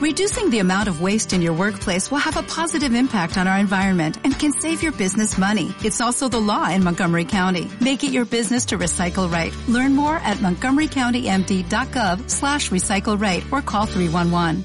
[0.00, 3.58] Reducing the amount of waste in your workplace will have a positive impact on our
[3.58, 5.74] environment and can save your business money.
[5.84, 7.70] It's also the law in Montgomery County.
[7.82, 9.54] Make it your business to recycle right.
[9.68, 14.64] Learn more at montgomerycountymd.gov slash recycle right or call 311.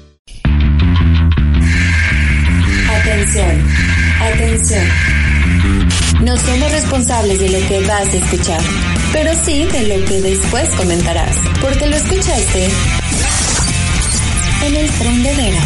[2.88, 3.62] Atención,
[4.22, 4.88] atención.
[6.24, 8.62] No somos responsables de lo que vas a escuchar,
[9.12, 12.70] pero sí de lo que después comentarás, porque lo escuchaste
[14.62, 15.58] en el prendedero.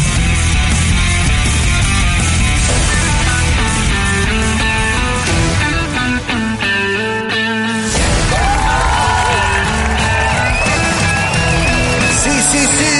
[12.23, 12.95] Sí, sí, sí.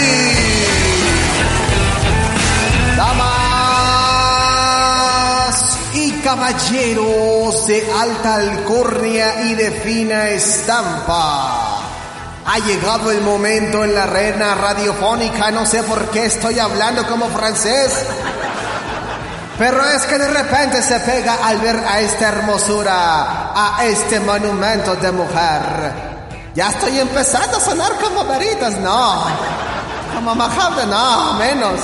[2.98, 3.38] Damas
[5.94, 11.71] y caballeros de alta alcornia y de fina estampa.
[12.46, 17.28] Ha llegado el momento en la arena radiofónica, no sé por qué estoy hablando como
[17.30, 17.94] francés.
[19.60, 24.96] Pero es que de repente se pega al ver a esta hermosura, a este monumento
[24.96, 26.12] de mujer.
[26.56, 29.26] Ya estoy empezando a sonar como veritas, no.
[30.16, 31.80] Como Mahabda, no, menos.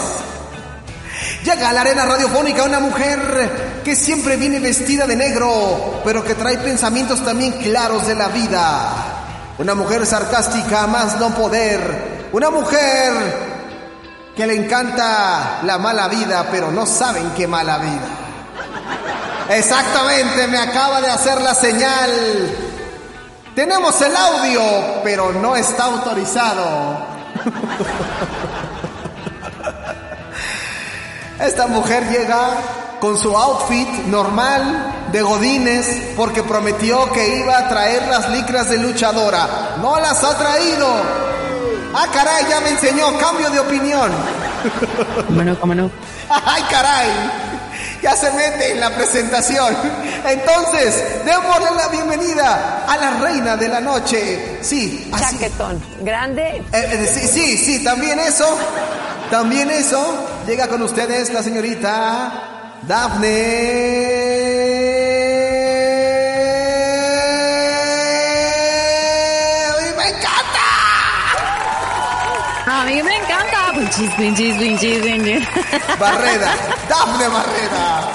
[1.44, 6.34] Llega a la arena radiofónica una mujer que siempre viene vestida de negro, pero que
[6.34, 9.17] trae pensamientos también claros de la vida.
[9.58, 12.30] Una mujer sarcástica más no poder.
[12.32, 13.12] Una mujer
[14.36, 18.08] que le encanta la mala vida, pero no saben qué mala vida.
[19.50, 22.12] Exactamente, me acaba de hacer la señal.
[23.56, 27.08] Tenemos el audio, pero no está autorizado.
[31.40, 32.50] Esta mujer llega
[33.00, 38.78] con su outfit normal de godines porque prometió que iba a traer las licras de
[38.78, 39.76] luchadora.
[39.82, 40.88] No las ha traído.
[41.94, 44.12] Ah, caray, ya me enseñó, cambio de opinión.
[45.28, 45.92] ¿Cómo no, cómo no?
[46.30, 47.10] Ay, caray.
[48.02, 49.76] Ya se mete en la presentación.
[50.26, 54.60] Entonces, démosle la bienvenida a la reina de la noche.
[54.62, 55.38] Sí, así.
[55.38, 55.82] Chaquetón.
[56.02, 56.44] Grande.
[56.44, 58.46] Eh, eh, sí, sí, sí, también eso.
[59.32, 60.28] También eso.
[60.46, 63.28] Llega con ustedes la señorita Dafne.
[69.98, 70.68] ¡Me encanta!
[72.66, 73.72] A mí me encanta.
[73.74, 75.48] Pinchis, pinchis, pinchis, pinchis.
[76.00, 76.56] Barreda,
[76.88, 78.12] Dafne Barreda.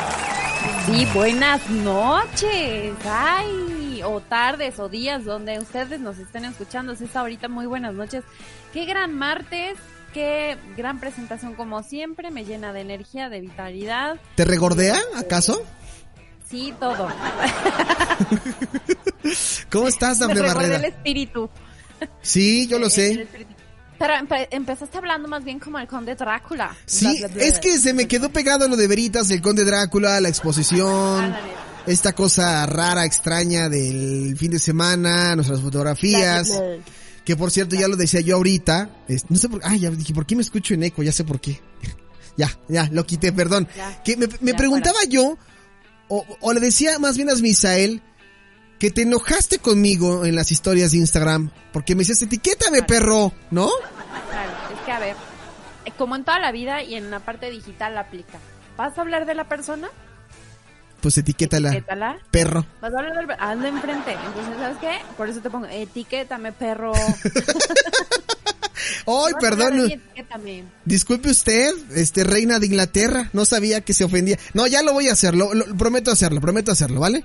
[0.86, 2.94] Sí, buenas noches.
[3.08, 6.94] Ay, o tardes o días donde ustedes nos estén escuchando.
[6.94, 8.24] Si es ahorita, muy buenas noches.
[8.72, 9.76] Qué gran martes.
[10.12, 14.20] Qué gran presentación como siempre, me llena de energía, de vitalidad.
[14.34, 15.62] ¿Te regordea, acaso?
[16.48, 17.08] Sí, todo.
[19.70, 21.48] ¿Cómo estás, me Dafne recuerda el espíritu.
[22.20, 23.26] Sí, yo lo sé.
[23.98, 26.74] Pero empe- empezaste hablando más bien como el conde Drácula.
[26.86, 27.44] Sí, Bla, bla, bla.
[27.44, 31.52] es que se me quedó pegado lo de Veritas, el Conde Drácula, la exposición, Ándale.
[31.86, 36.48] esta cosa rara, extraña del fin de semana, nuestras fotografías.
[37.24, 38.90] Que por cierto, ya lo decía yo ahorita.
[39.08, 41.02] es- no sé por Ah, ya dije, ¿por qué me escucho en eco?
[41.02, 41.60] Ya sé por qué.
[42.36, 43.68] ya, ya, lo quité, perdón.
[43.76, 45.36] Ya, que me, me ya, preguntaba yo,
[46.08, 48.02] o, o le decía más bien a Misael,
[48.78, 51.50] que te enojaste conmigo en las historias de Instagram.
[51.72, 53.70] Porque me decías, etiquétame, perro, ¿no?
[54.28, 55.16] Claro, es que a ver,
[55.84, 58.38] eh, como en toda la vida y en la parte digital aplica.
[58.76, 59.88] ¿Vas a hablar de la persona?
[61.02, 62.18] Pues etiquétala, Etiquétala.
[62.30, 62.64] perro.
[62.80, 63.36] Vas a hablar del...
[63.38, 64.12] Hazlo enfrente.
[64.12, 64.98] Entonces, ¿sabes qué?
[65.16, 66.92] Por eso te pongo, etiquétame, perro.
[69.06, 69.92] Ay, perdón.
[70.84, 74.38] Disculpe usted, este reina de Inglaterra, no sabía que se ofendía.
[74.54, 77.24] No, ya lo voy a hacer, lo, lo- prometo hacerlo, prometo hacerlo, ¿vale?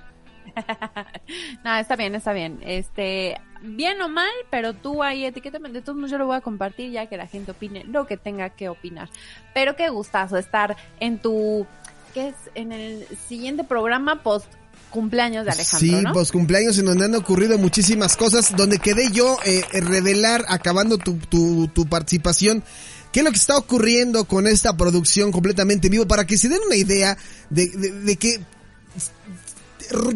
[1.63, 2.59] No, está bien, está bien.
[2.65, 5.69] Este, bien o mal, pero tú ahí etiquétame.
[5.69, 8.17] De todos modos, yo lo voy a compartir ya que la gente opine lo que
[8.17, 9.09] tenga que opinar.
[9.53, 11.67] Pero qué gustazo estar en tu,
[12.13, 12.35] ¿qué es?
[12.55, 14.47] En el siguiente programa post
[14.89, 16.13] cumpleaños de Alejandro, sí, ¿no?
[16.13, 20.97] pues cumpleaños en donde han ocurrido muchísimas cosas, donde quedé yo eh, eh, revelar, acabando
[20.97, 22.63] tu, tu, tu participación,
[23.11, 26.47] qué es lo que está ocurriendo con esta producción completamente en vivo, para que se
[26.49, 27.17] den una idea
[27.49, 28.39] de, de, de que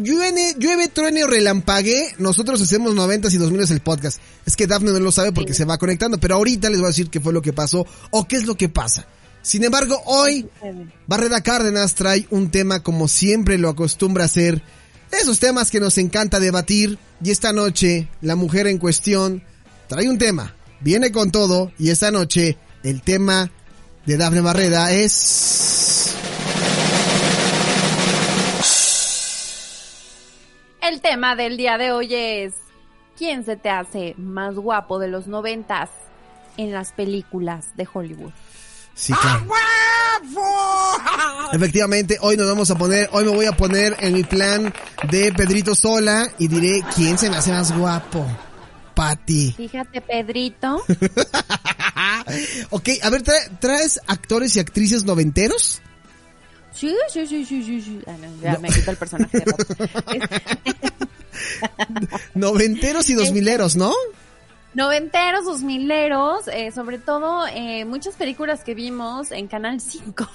[0.00, 4.20] llueve, llueve, truene o relampague, nosotros hacemos noventas y dos miles el podcast.
[4.46, 5.58] Es que Dafne no lo sabe porque Sí.
[5.58, 8.26] se va conectando, pero ahorita les voy a decir qué fue lo que pasó o
[8.26, 9.06] qué es lo que pasa.
[9.42, 10.48] Sin embargo, hoy
[11.06, 14.62] Barreda Cárdenas trae un tema como siempre lo acostumbra a hacer.
[15.10, 16.98] Esos temas que nos encanta debatir.
[17.22, 19.42] Y esta noche, la mujer en cuestión
[19.88, 20.54] trae un tema.
[20.80, 21.72] Viene con todo.
[21.78, 23.50] Y esta noche, el tema
[24.06, 26.14] de Dafne Barreda es...
[30.80, 32.54] El tema del día de hoy es
[33.16, 35.90] ¿Quién se te hace más guapo de los noventas
[36.56, 38.32] en las películas de Hollywood?
[38.94, 39.46] Sí, claro.
[41.52, 44.72] Efectivamente, hoy nos vamos a poner, hoy me voy a poner en mi plan
[45.10, 48.26] de Pedrito Sola y diré quién se me hace más guapo.
[48.94, 49.52] Pati.
[49.56, 50.76] Fíjate, Pedrito.
[52.70, 55.80] ok, a ver, ¿trae- ¿traes actores y actrices noventeros?
[56.72, 58.00] Sí, sí, sí, sí, sí, sí.
[58.06, 59.44] Ah, no, ya me quito el personaje de
[62.34, 63.92] Noventeros y dos mileros, ¿no?
[64.74, 70.26] Noventeros, dos mileros, eh, sobre todo eh, muchas películas que vimos en Canal 5.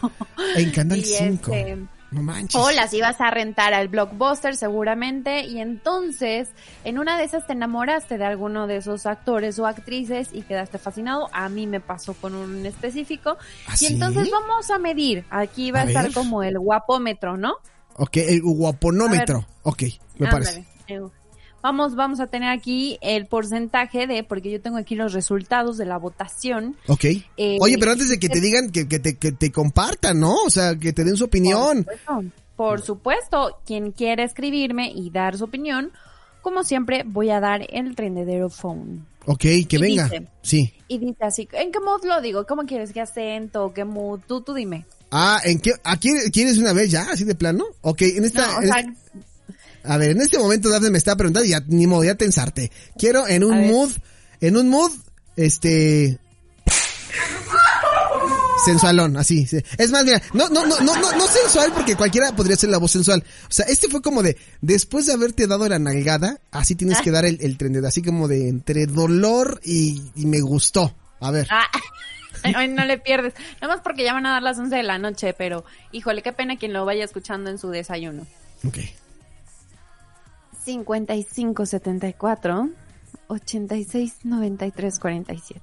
[0.56, 1.52] En Canal Y 5.
[1.54, 1.78] este,
[2.12, 2.62] No manches.
[2.62, 6.50] O las ibas a rentar al blockbuster seguramente y entonces
[6.84, 10.78] en una de esas te enamoraste de alguno de esos actores o actrices y quedaste
[10.78, 11.30] fascinado.
[11.34, 13.38] A mí me pasó con un específico.
[13.68, 13.86] ¿Ah, y sí?
[13.88, 15.26] entonces vamos a medir.
[15.32, 16.14] Aquí va a, A estar ver.
[16.14, 17.56] como el guapómetro, ¿no?
[17.96, 19.48] Ok, el guaponómetro.
[19.64, 19.82] Ok,
[20.20, 20.46] me Ándale.
[20.46, 20.66] parece.
[21.62, 25.86] Vamos, vamos a tener aquí el porcentaje de, porque yo tengo aquí los resultados de
[25.86, 26.76] la votación.
[26.88, 27.04] Ok.
[27.36, 30.36] Eh, Oye, pero antes de que te digan, que, que te, que te compartan, ¿no?
[30.46, 31.84] O sea, que te den su opinión.
[31.84, 35.92] Por supuesto, por supuesto, quien quiera escribirme y dar su opinión,
[36.42, 39.06] como siempre, voy a dar el trendedero phone.
[39.26, 40.04] Ok, que Y venga.
[40.06, 40.74] dice- Sí.
[40.88, 42.46] Y dice así, ¿en qué mood lo digo?
[42.46, 42.94] ¿Cómo quieres?
[42.94, 43.74] ¿Qué acento?
[43.74, 44.22] ¿Qué mood?
[44.26, 44.86] Tú, tú dime.
[45.12, 45.72] Ah, ¿en qué?
[45.84, 47.08] ¿A quién, quieres una vez ya?
[47.12, 47.66] ¿Así de plano?
[47.82, 48.46] Ok, en esta...
[48.48, 48.94] No, o en sea,
[49.88, 52.72] a ver, en este momento Daphne me está preguntando y ya, ni modo, ya tensarte.
[52.98, 53.92] Quiero en un mood,
[54.42, 54.92] en un mood,
[55.36, 56.20] este...
[58.66, 59.46] Sensualón, así.
[59.46, 59.58] sí.
[59.78, 62.80] Es más, mira, no, no, no, no, no, no sensual porque cualquiera podría ser la
[62.80, 63.24] voz sensual.
[63.44, 67.12] O sea, este fue como de, después de haberte dado la nalgada, así tienes que
[67.12, 70.94] dar el, el tren de, así como de entre dolor y, y me gustó.
[71.22, 71.48] A ver.
[71.50, 71.68] ah,
[72.44, 73.34] ay, no le pierdes.
[73.62, 76.34] Nada más porque ya van a dar las 11 de la noche, pero híjole, qué
[76.34, 78.26] pena quien lo vaya escuchando en su desayuno.
[78.66, 78.80] Ok.
[80.68, 82.70] 5574
[83.28, 85.62] 86 93 47.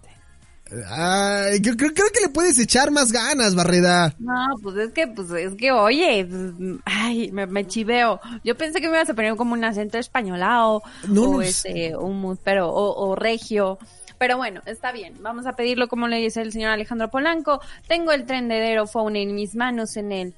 [0.89, 4.15] Ay, creo, creo, creo que le puedes echar más ganas, Barreda.
[4.19, 6.55] No, pues es que, pues es que, oye, pues,
[6.87, 8.19] ay, me, me chiveo.
[8.43, 11.95] Yo pensé que me ibas a poner como un acento españolado, No, o no este,
[11.95, 13.79] un mood, pero, o, o regio.
[14.19, 15.19] Pero bueno, está bien.
[15.21, 17.61] Vamos a pedirlo como le dice el señor Alejandro Polanco.
[17.87, 20.35] Tengo el trendedero phone en mis manos en el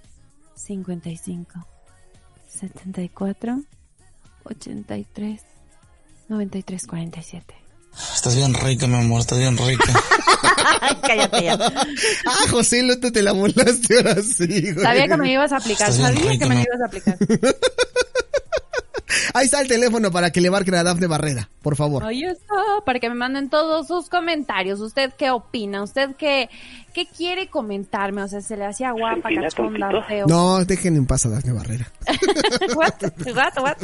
[0.57, 1.65] 55,
[2.49, 3.61] 74,
[4.47, 5.41] 83,
[6.29, 7.55] 93, 47.
[8.15, 9.93] Estás bien rica, mi amor, estás bien rica.
[11.03, 11.59] Cállate ya.
[12.27, 14.85] Ah, José, no te, te la volaste ahora sí, güey.
[14.85, 17.19] Sabía que me ibas a aplicar, sabía rica, que me ibas a aplicar.
[19.37, 22.03] Ahí está el teléfono para que le marquen a Dafne Barrera, por favor.
[22.05, 22.55] Ahí está,
[22.87, 24.81] para que me manden todos sus comentarios.
[24.81, 25.83] ¿Usted qué opina?
[25.83, 26.49] ¿Usted qué,
[26.95, 28.23] qué quiere comentarme?
[28.23, 30.27] O sea, ¿se le hacía guapa, cachonda, feo?
[30.27, 31.87] No, dejen en paz a Dafne Barrera.
[32.77, 32.95] what?
[33.35, 33.63] What?
[33.63, 33.77] What?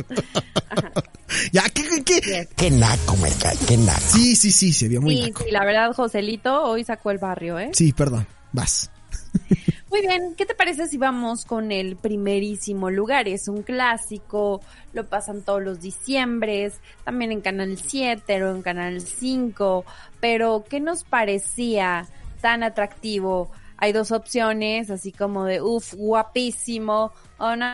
[1.53, 2.49] Ya, ¿qué, qué, qué?
[2.57, 4.01] Qué naco, me cae, qué naco.
[4.01, 5.45] Sí, sí, sí, se vio muy Sí, naco.
[5.45, 7.71] sí, la verdad, Joselito hoy sacó el barrio, ¿eh?
[7.75, 8.91] Sí, perdón, vas.
[9.93, 13.29] Muy bien, ¿qué te parece si vamos con el primerísimo lugar?
[13.29, 14.63] Es un clásico,
[14.95, 19.85] lo pasan todos los diciembres, también en Canal 7 o en Canal 5,
[20.19, 22.09] pero ¿qué nos parecía
[22.41, 23.51] tan atractivo?
[23.77, 27.67] Hay dos opciones, así como de, uff, guapísimo, o no,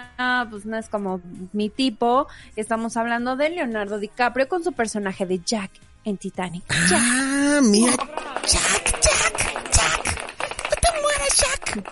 [0.50, 1.20] pues no es como
[1.52, 2.26] mi tipo.
[2.56, 5.70] Estamos hablando de Leonardo DiCaprio con su personaje de Jack
[6.02, 6.64] en Titanic.
[6.92, 7.92] Ah, mira.
[8.44, 8.97] Jack,
[11.36, 11.82] Jack.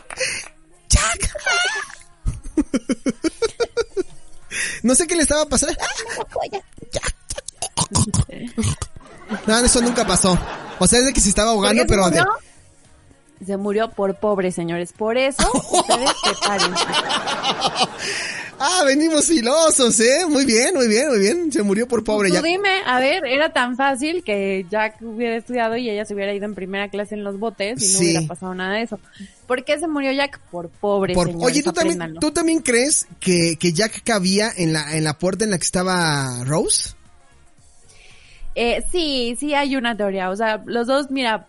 [0.88, 1.32] Jack.
[4.82, 5.76] No sé qué le estaba pasando.
[9.46, 10.38] No, eso nunca pasó.
[10.78, 12.24] O sea, es de que se estaba ahogando, ¿Por qué pero de...
[13.44, 14.92] Se murió por pobre, señores.
[14.92, 16.84] Por eso, ustedes prepárense.
[18.58, 20.24] Ah, venimos filosos, ¿eh?
[20.26, 21.52] Muy bien, muy bien, muy bien.
[21.52, 22.44] Se murió por pobre Tú Jack.
[22.44, 26.46] dime, a ver, era tan fácil que Jack hubiera estudiado y ella se hubiera ido
[26.46, 28.04] en primera clase en los botes y no Sí.
[28.06, 28.98] hubiera pasado nada de eso.
[29.46, 30.40] ¿Por qué se murió Jack?
[30.50, 32.14] Por pobre, Por- señores, Oye, ¿tú también.
[32.18, 35.64] ¿tú también crees que, que Jack cabía en la, en la puerta en la que
[35.64, 36.94] estaba Rose?
[38.54, 40.30] Eh, sí, sí hay una teoría.
[40.30, 41.46] O sea, los dos, mira,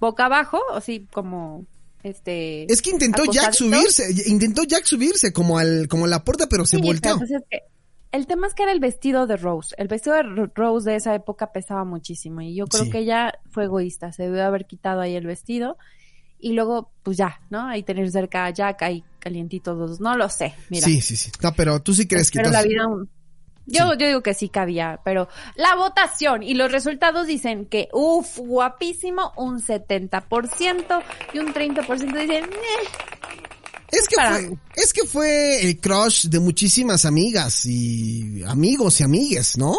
[0.00, 1.66] boca abajo, así como,
[2.02, 2.70] este...
[2.72, 6.66] Es que intentó Jack subirse, intentó Jack subirse como al, como a la puerta, pero
[6.66, 7.18] se volteó.
[7.18, 7.60] pues, es que
[8.12, 9.74] el tema es que era el vestido de Rose.
[9.78, 12.90] El vestido de Ro- Rose de esa época pesaba muchísimo y yo creo Sí.
[12.90, 14.12] que ella fue egoísta.
[14.12, 15.76] Se debió haber quitado ahí el vestido
[16.38, 17.66] y luego, pues ya, ¿no?
[17.66, 19.98] Ahí tener cerca a Jack, ahí calientitos.
[19.98, 20.84] No lo sé, mira.
[20.86, 21.32] Sí, sí, sí.
[21.42, 22.84] No, pero tú sí crees que pero la vida
[23.66, 28.38] Yo, yo digo que sí cabía, pero la votación y los resultados dicen que, uff,
[28.38, 31.02] guapísimo, un 70%
[31.32, 32.88] y un 30% dicen, "Eh".
[33.90, 39.04] es que para fue, es que fue el crush de muchísimas amigas y amigos y
[39.04, 39.74] amigues, ¿no?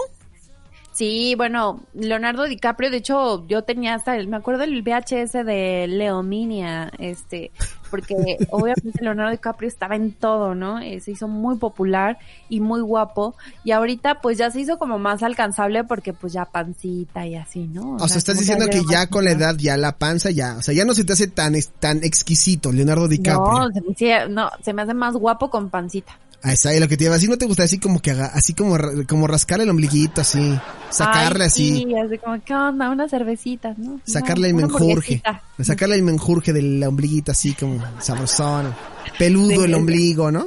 [0.95, 5.87] Sí, bueno, Leonardo DiCaprio, de hecho, yo tenía hasta, el, me acuerdo del VHS de
[5.89, 7.51] Leominia, este,
[7.91, 8.15] porque
[8.49, 10.79] obviamente Leonardo DiCaprio estaba en todo, ¿no?
[10.79, 13.35] Eh, se hizo muy popular y muy guapo,
[13.65, 17.67] y ahorita pues ya se hizo como más alcanzable porque pues ya pancita y así,
[17.67, 17.97] ¿no?
[17.97, 20.73] O, sea, estás diciendo que ya con la edad, ya la panza, ya, o sea,
[20.73, 23.69] ya no se te hace tan, tan exquisito Leonardo DiCaprio.
[23.69, 26.17] No, se no, se me hace más guapo con pancita.
[26.47, 28.11] Ah, esa es lo que te iba a decir, ¿no te gusta así como que
[28.11, 30.55] haga, así como, como rascar el ombliguito, así,
[30.91, 31.77] sacarle así?
[31.77, 32.91] Sí, así como, ¿qué onda?
[32.91, 33.99] Unas cervecitas, ¿no?
[34.05, 35.23] Sacarle el menjurje,
[35.59, 38.75] sacarle el menjurje del ombliguito así como sabrosón,
[39.17, 40.45] peludo el ombligo, ¿no?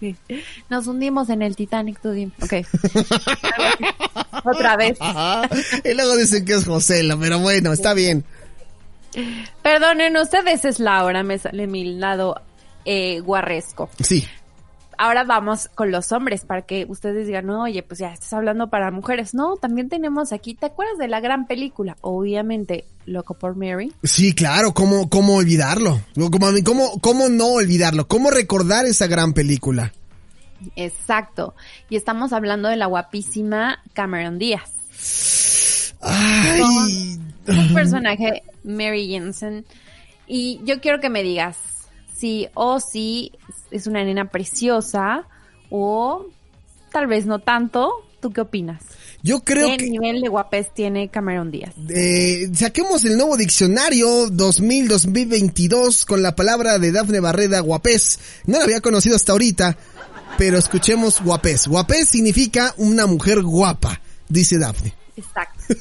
[0.00, 0.16] Sí.
[0.70, 2.32] Nos hundimos en el Titanic, tú dime.
[2.40, 2.54] Ok.
[4.46, 4.96] Otra vez.
[5.84, 8.24] y luego dicen que es Joselo, pero bueno, está bien.
[9.60, 12.40] Perdonen ustedes, es Laura, me sale mi lado
[12.86, 13.90] eh, guarresco.
[14.00, 14.24] Sí
[14.98, 18.68] ahora vamos con los hombres para que ustedes digan, no, oye, pues ya estás hablando
[18.68, 19.32] para mujeres.
[19.32, 21.96] No, también tenemos aquí, ¿te acuerdas de la gran película?
[22.02, 23.92] Obviamente, Loco por Mary.
[24.02, 26.00] Sí, claro, ¿cómo, cómo olvidarlo?
[26.14, 28.06] ¿Cómo, cómo, ¿Cómo no olvidarlo?
[28.06, 29.92] ¿Cómo recordar esa gran película?
[30.76, 31.54] Exacto.
[31.88, 34.72] Y estamos hablando de la guapísima Cameron Díaz.
[36.00, 37.18] Ay.
[37.46, 39.64] Un personaje, Mary Jensen.
[40.26, 41.56] Y yo quiero que me digas,
[42.18, 43.32] sí o sí
[43.70, 45.26] es una nena preciosa
[45.70, 46.26] o
[46.92, 48.04] tal vez no tanto.
[48.20, 48.82] ¿Tú qué opinas?
[49.22, 49.90] Yo creo ¿Qué que...
[49.90, 51.72] nivel de guapés tiene Cameron Díaz?
[51.88, 58.18] Eh, saquemos el nuevo diccionario 2000-2022 con la palabra de Dafne Barreda, guapés.
[58.46, 59.76] No la había conocido hasta ahorita,
[60.36, 61.68] pero escuchemos guapés.
[61.68, 64.97] Guapés significa una mujer guapa, dice Dafne.
[65.18, 65.74] Exacto.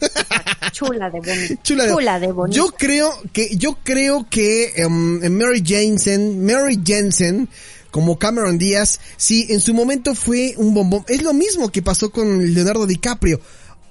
[0.72, 1.56] Chula de bonito.
[1.64, 2.58] Chula de, bonito.
[2.58, 7.48] Yo creo que, yo creo que um, Mary Jensen, Mary Jensen,
[7.92, 11.06] como Cameron Díaz, sí, en su momento fue un bombón.
[11.08, 13.40] Es lo mismo que pasó con Leonardo DiCaprio.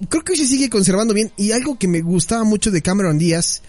[0.09, 3.63] Creo que se sigue conservando bien y algo que me gustaba mucho de Cameron Díaz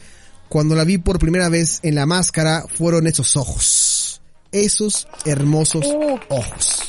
[0.49, 4.21] cuando la vi por primera vez en la máscara fueron esos ojos.
[4.51, 5.87] Esos hermosos
[6.29, 6.89] ojos.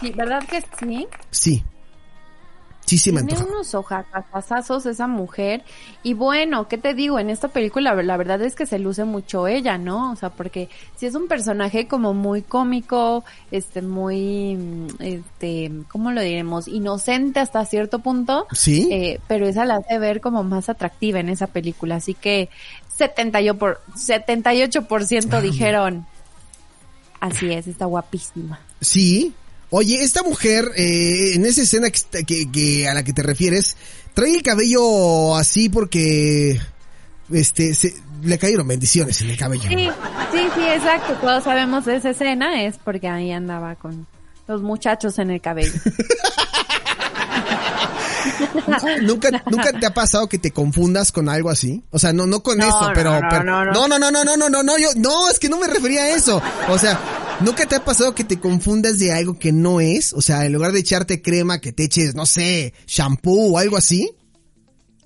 [0.00, 1.06] Sí, ¿verdad que sí?
[1.30, 1.64] Sí.
[2.98, 5.64] Sí, me Tiene unos ojazazos esa mujer.
[6.02, 7.18] Y bueno, ¿qué te digo?
[7.18, 10.12] En esta película la verdad es que se luce mucho ella, ¿no?
[10.12, 16.20] O sea, porque si es un personaje como muy cómico, este, muy, este, ¿cómo lo
[16.20, 16.68] diremos?
[16.68, 18.46] Inocente hasta cierto punto.
[18.52, 18.88] Sí.
[18.90, 21.96] Eh, pero esa la hace ver como más atractiva en esa película.
[21.96, 22.48] Así que
[22.98, 26.06] 78%, por, 78% dijeron,
[27.20, 28.60] así es, está guapísima.
[28.80, 29.34] Sí,
[29.74, 33.74] Oye, esta mujer, eh, en esa escena que, a la que te refieres,
[34.12, 36.60] trae el cabello así porque
[37.30, 39.70] este se, le cayeron bendiciones en el cabello.
[39.70, 39.88] Sí,
[40.30, 41.14] sí, sí, exacto.
[41.22, 44.06] Todos sabemos de esa escena, es porque ahí andaba con
[44.46, 45.72] los muchachos en el cabello.
[49.00, 51.82] ¿Nunca, ¿Nunca te ha pasado que te confundas con algo así?
[51.90, 54.22] O sea, no, no con no, esto, no, pero, no, pero, no, no, no, no,
[54.22, 56.42] no, no, no, yo, no, es que no me refería a eso.
[56.68, 57.00] O sea,
[57.42, 60.12] ¿nunca te ha pasado que te confundas de algo que no es?
[60.12, 63.76] O sea, en lugar de echarte crema, que te eches, no sé, shampoo o algo
[63.76, 64.10] así.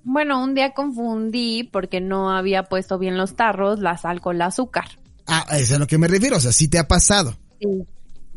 [0.04, 4.42] Bueno, un día confundí porque no había puesto bien los tarros, la sal con el
[4.42, 4.84] azúcar.
[5.26, 7.36] Ah, eso es a lo que me refiero, o sea, sí te ha pasado.
[7.60, 7.86] Sí,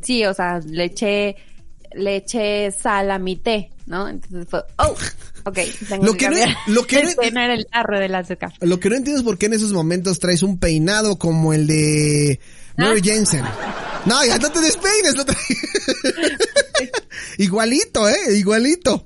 [0.02, 1.36] sí o sea, le eché,
[1.94, 4.08] le eché sal a mi té, ¿no?
[4.08, 4.96] Entonces fue, oh,
[5.46, 5.58] ok.
[5.88, 6.58] Tengo Lo que no- cambiar.
[6.68, 8.54] lo que no- Este no era el tarro del azúcar.
[8.62, 11.68] Lo que no entiendo es por qué en esos momentos traes un peinado como el
[11.68, 12.40] de
[12.78, 13.04] Mary Ah.
[13.04, 13.44] Jensen.
[14.06, 15.40] No, ya no te despeines, lo traes.
[17.38, 19.06] igualito, eh, igualito.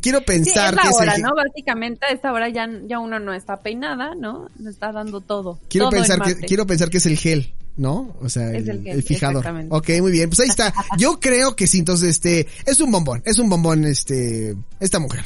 [0.00, 1.30] Quiero Sí, pensar es que la es el hora, ¿no?
[1.36, 4.48] Básicamente a esta hora ya, ya uno no está peinada, ¿no?
[4.58, 5.60] Le está dando todo.
[5.68, 8.14] Quiero todo pensar que quiero pensar que es el gel, ¿no?
[8.20, 9.44] O sea, el, el gel, el fijador.
[9.70, 10.28] Ok, muy bien.
[10.28, 10.72] Pues ahí está.
[10.98, 15.24] Yo creo que sí, entonces este es un bombón, es un bombón este esta mujer.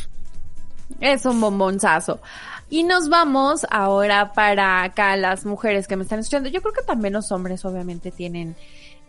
[1.01, 2.21] Es un bombonzazo.
[2.71, 6.49] Y nos vamos ahora para acá las mujeres que me están escuchando.
[6.49, 8.57] Yo creo que también los hombres obviamente tienen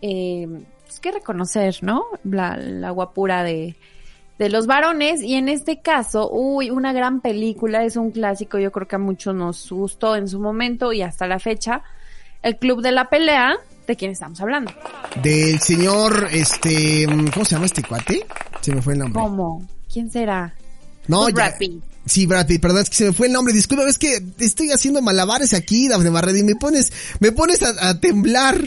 [0.02, 0.48] eh,
[0.86, 2.06] pues, que reconocer, ¿no?
[2.24, 3.76] La, la guapura de,
[4.38, 5.22] de los varones.
[5.22, 9.00] Y en este caso, uy, una gran película, es un clásico, yo creo que a
[9.00, 11.84] muchos nos gustó en su momento y hasta la fecha.
[12.42, 13.56] El Club de la Pelea,
[13.88, 14.72] ¿de quién estamos hablando?
[15.22, 18.26] Del señor este ¿cómo se llama este cuate?
[18.62, 19.22] Se me fue el nombre.
[19.22, 19.68] ¿Cómo?
[19.92, 20.54] ¿Quién será?
[21.08, 21.84] No, Pues ya- Brad Pitt.
[22.06, 23.54] Sí, Brad Pitt, perdón, es que se me fue el nombre.
[23.54, 27.90] Disculpa, es que estoy haciendo malabares aquí, Dafne Barreda, y me pones, me pones a,
[27.90, 28.64] a temblar.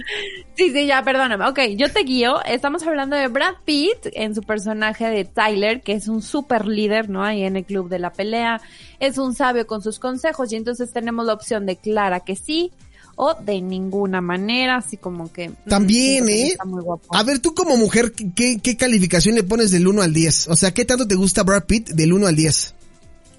[0.56, 1.48] Sí, sí, ya, perdóname.
[1.48, 2.44] Ok, yo te guío.
[2.44, 7.08] Estamos hablando de Brad Pitt en su personaje de Tyler, que es un super líder,
[7.08, 7.24] ¿no?
[7.24, 8.60] Ahí en el club de la pelea.
[9.00, 12.70] Es un sabio con sus consejos y entonces tenemos la opción de Clara que sí
[13.16, 15.50] o de ninguna manera, así como que...
[15.50, 16.49] mm, También, ¿eh?
[16.49, 17.14] está muy guapo.
[17.14, 20.49] A ver, tú como mujer, ¿qué, ¿qué calificación le pones del 1 al 10?
[20.49, 22.75] O sea, ¿qué tanto te gusta Brad Pitt del 1 al 10?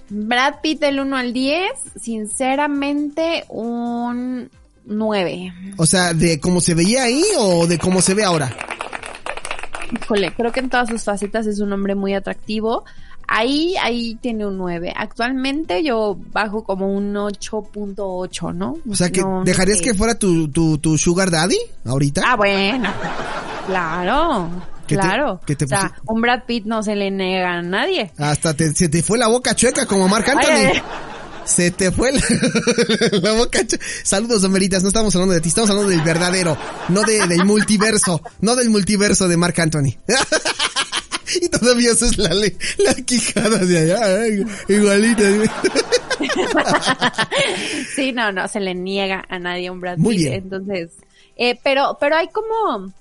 [0.10, 1.62] Brad Pitt del 1 al 10,
[2.00, 4.50] sinceramente un
[4.86, 5.54] 9.
[5.78, 8.56] O sea, ¿de cómo se veía ahí o de cómo se ve ahora?
[10.02, 12.84] Híjole, creo que en todas sus facetas es un hombre muy atractivo.
[13.36, 14.94] Ahí, ahí tiene un 9.
[14.96, 18.78] Actualmente yo bajo como un 8.8, ¿no?
[18.88, 19.84] O sea, que No, no ¿dejarías sé.
[19.86, 22.22] que fuera tu, tu, tu sugar daddy ahorita?
[22.26, 22.94] Ah, bueno.
[23.66, 24.50] Claro.
[24.86, 25.40] ¿Qué te- claro.
[25.46, 28.12] qué te o sea, un Brad Pitt no se le niega a nadie.
[28.18, 30.82] Hasta te- se te fue la boca chueca como Marc Anthony.
[31.46, 32.22] Se te fue la,
[33.22, 33.84] la boca chueca.
[34.04, 34.84] Saludos, Homeritas.
[34.84, 36.58] No estamos hablando de ti, estamos hablando del verdadero.
[36.90, 38.22] No de, del multiverso.
[38.42, 39.96] No del multiverso de Marc Anthony.
[41.42, 44.22] y todavía eso es la, la quijada de allá.
[44.22, 45.24] ay, igualita.
[47.96, 50.24] sí, no, no se le niega a nadie un Brad Muy Pitt.
[50.26, 50.34] bien.
[50.44, 50.92] Entonces,
[51.36, 52.92] eh, pero, pero hay como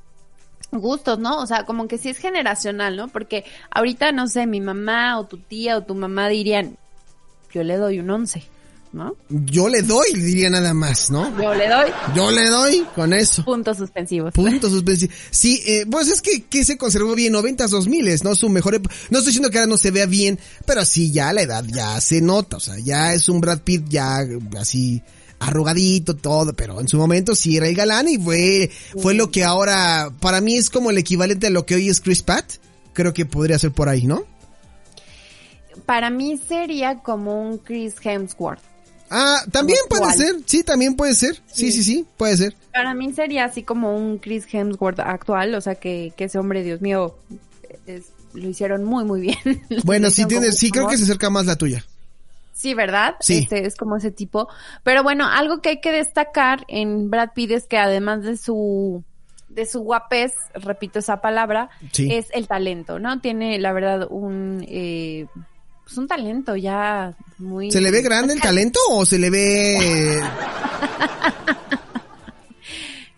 [0.73, 1.39] gustos, ¿no?
[1.39, 3.09] O sea, como que sí es generacional, ¿no?
[3.09, 6.77] Porque ahorita, no sé, mi mamá o tu tía o tu mamá dirían,
[7.53, 8.43] yo le doy un 11,
[8.93, 9.17] ¿no?
[9.29, 11.31] Yo le doy, diría nada más, ¿no?
[11.41, 13.45] Yo le doy Yo le doy con eso.
[13.45, 14.35] puntos suspensivos.
[14.35, 15.13] Punto suspensivo.
[15.31, 18.35] Sí, eh, pues es que, que se conservó bien 90s, 2000 ¿no?
[18.35, 18.81] Su mejor...
[19.11, 22.01] No estoy diciendo que ahora no se vea bien, pero sí, ya la edad ya
[22.01, 24.27] se nota, o sea, ya es un Brad Pitt ya
[24.59, 25.03] así
[25.39, 28.71] arrugadito, todo, pero en su momento sí era el galán y fue,
[29.01, 32.01] fue lo que ahora, para mí es como el equivalente a lo que hoy es
[32.01, 32.53] Chris Pratt.
[32.93, 34.25] Creo que podría ser por ahí, ¿no?
[35.87, 38.72] Para mí sería como un Chris Hemsworth.
[39.15, 41.41] Ah, también puede ser, sí, también puede ser.
[41.47, 42.57] Sí, sí, sí, puede ser.
[42.73, 46.63] Para mí sería así como un Chris Hemsworth actual, o sea que, que ese hombre,
[46.63, 47.15] Dios mío,
[47.87, 49.37] es- lo hicieron muy, muy bien.
[49.85, 51.85] Bueno, sí tienes, sí creo que se acerca más la tuya.
[52.55, 53.17] Sí, ¿verdad?
[53.21, 53.39] Sí.
[53.39, 54.49] Este es como ese tipo.
[54.85, 59.05] Pero bueno, algo que hay que destacar en Brad Pitt es que además de su
[59.49, 62.09] de su guapez, repito esa palabra, Sí.
[62.11, 63.21] es el talento, ¿no?
[63.21, 65.27] Tiene, la verdad, un eh,
[65.93, 70.23] pues un talento ya muy ¿Se le ve grande el talento o se le ve...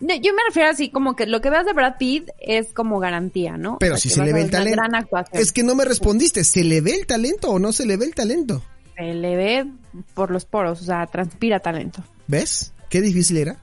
[0.01, 2.99] No, yo me refiero así como que lo que veas de Brad Pitt es como
[2.99, 3.77] garantía, ¿no?
[3.79, 4.83] Pero O sea, si se le ve el talento.
[5.31, 6.43] Es que no me respondiste.
[6.43, 8.61] ¿Se le ve el talento o no se le ve el talento?
[8.97, 9.71] Se le ve
[10.13, 12.03] por los poros, o sea, transpira talento.
[12.27, 12.73] ¿Ves?
[12.89, 13.57] Qué difícil era.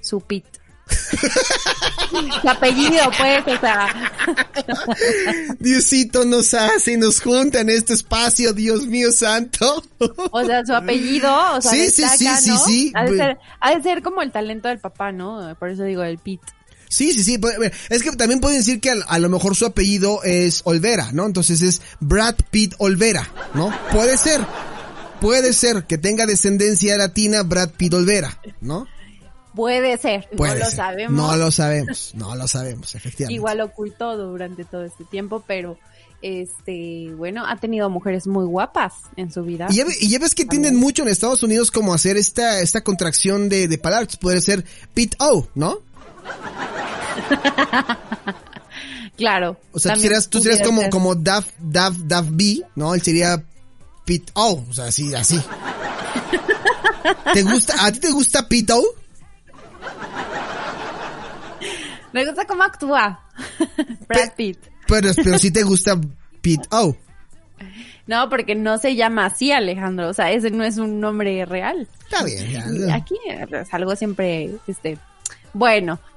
[0.00, 0.44] Su Pitt.
[2.42, 4.12] Su apellido, pues, o sea.
[5.58, 9.82] Diosito nos hace, nos junta en este espacio, Dios mío santo.
[10.30, 12.58] O sea, su apellido, o sea, Sí, destaca, sí, sí, ¿no?
[12.58, 12.92] sí, sí.
[12.94, 15.54] Ha de, Pues- ser, ha de ser como el talento del papá, ¿no?
[15.58, 16.40] Por eso digo el Pit.
[16.88, 17.38] Sí, sí, sí.
[17.38, 21.26] puede- Es que también pueden decir que a lo mejor su apellido es Olvera, ¿no?
[21.26, 23.72] Entonces es Brad Pitt Olvera, ¿no?
[23.92, 24.40] Puede ser.
[25.20, 28.86] Puede ser que tenga descendencia latina Brad Pitt Olvera, ¿no?
[29.54, 31.12] Puede ser, Puede no lo sabemos.
[31.16, 33.34] No lo sabemos, no lo sabemos, efectivamente.
[33.34, 35.76] Igual ocultó durante todo este tiempo, pero
[36.22, 39.66] este, bueno, ha tenido mujeres muy guapas en su vida.
[39.70, 42.60] Y ya, ve- y ya ves que tienden mucho en Estados Unidos como hacer esta,
[42.60, 44.16] esta contracción de, de palabras.
[44.16, 45.78] Puede ser Pete O, ¿no?
[49.16, 49.58] Claro.
[49.72, 50.90] O sea, tú serías, tú serías pudiera como, ser.
[50.90, 52.94] como Daf, Daf, Daf B, ¿no?
[52.94, 53.42] Él sería
[54.06, 55.38] Pete O, o sea, así, así.
[57.34, 58.82] ¿Te gusta, a ti te gusta Pete O?
[62.12, 63.20] Me gusta cómo actúa
[64.08, 64.58] Brad Pitt.
[64.86, 65.98] Pero, pero sí te gusta
[66.42, 66.96] Pete O.
[68.06, 70.08] No, porque no se llama así, Alejandro.
[70.08, 71.86] O sea, ese no es un nombre real.
[72.02, 72.64] Está bien, ya.
[72.68, 74.98] Y Aquí es algo siempre, este,
[75.52, 76.00] bueno.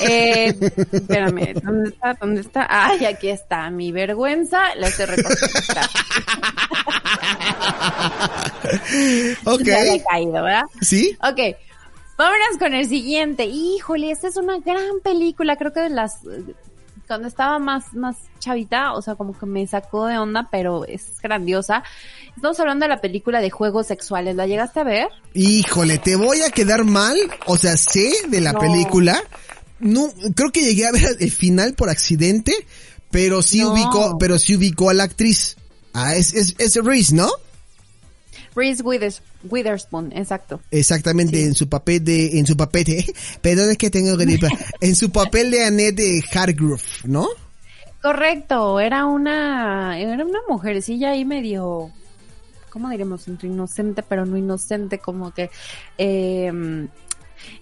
[0.00, 0.54] Eh,
[0.92, 2.14] espérame, ¿dónde está?
[2.14, 2.66] ¿Dónde está?
[2.70, 3.70] Ay, aquí está.
[3.70, 5.44] Mi vergüenza la estoy recogiendo.
[9.44, 9.62] Ok.
[9.62, 10.62] Ya le he caído, ¿verdad?
[10.80, 11.16] ¿Sí?
[11.20, 11.56] Ok.
[12.16, 13.44] Vámonos con el siguiente.
[13.46, 15.56] Híjole, esta es una gran película.
[15.56, 16.18] Creo que de las
[17.06, 21.20] cuando estaba más más chavita, o sea, como que me sacó de onda, pero es
[21.22, 21.82] grandiosa.
[22.36, 24.36] Estamos hablando de la película de juegos sexuales.
[24.36, 25.08] ¿La llegaste a ver?
[25.34, 27.16] Híjole, te voy a quedar mal.
[27.46, 28.60] O sea, sé de la No.
[28.60, 29.20] película.
[29.80, 32.54] No, creo que llegué a ver el final por accidente,
[33.10, 33.72] pero sí No.
[33.72, 35.56] ubicó, pero sí ubicó a la actriz.
[35.92, 37.28] Ah, es, es, es Reese, ¿no?
[38.56, 40.60] Reese Withers- Witherspoon, exacto.
[40.70, 44.48] Exactamente, en su papel de, en su papel de, perdón es que tengo gripa,
[44.80, 47.26] en su papel de Annette Hargrove, ¿no?
[48.02, 51.90] Correcto, era una, era una mujercilla ahí medio,
[52.70, 53.26] ¿cómo diremos?
[53.28, 55.50] Entre inocente, pero no inocente, como que,
[55.98, 56.86] eh,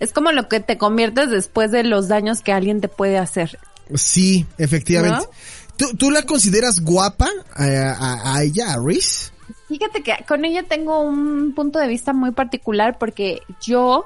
[0.00, 3.58] es como lo que te conviertes después de los daños que alguien te puede hacer.
[3.94, 5.18] Sí, efectivamente.
[5.26, 5.30] ¿No?
[5.76, 9.30] ¿Tú, ¿Tú la consideras guapa a, a- a ella, a Reese?
[9.72, 14.04] Fíjate que con ella tengo un punto de vista muy particular porque yo,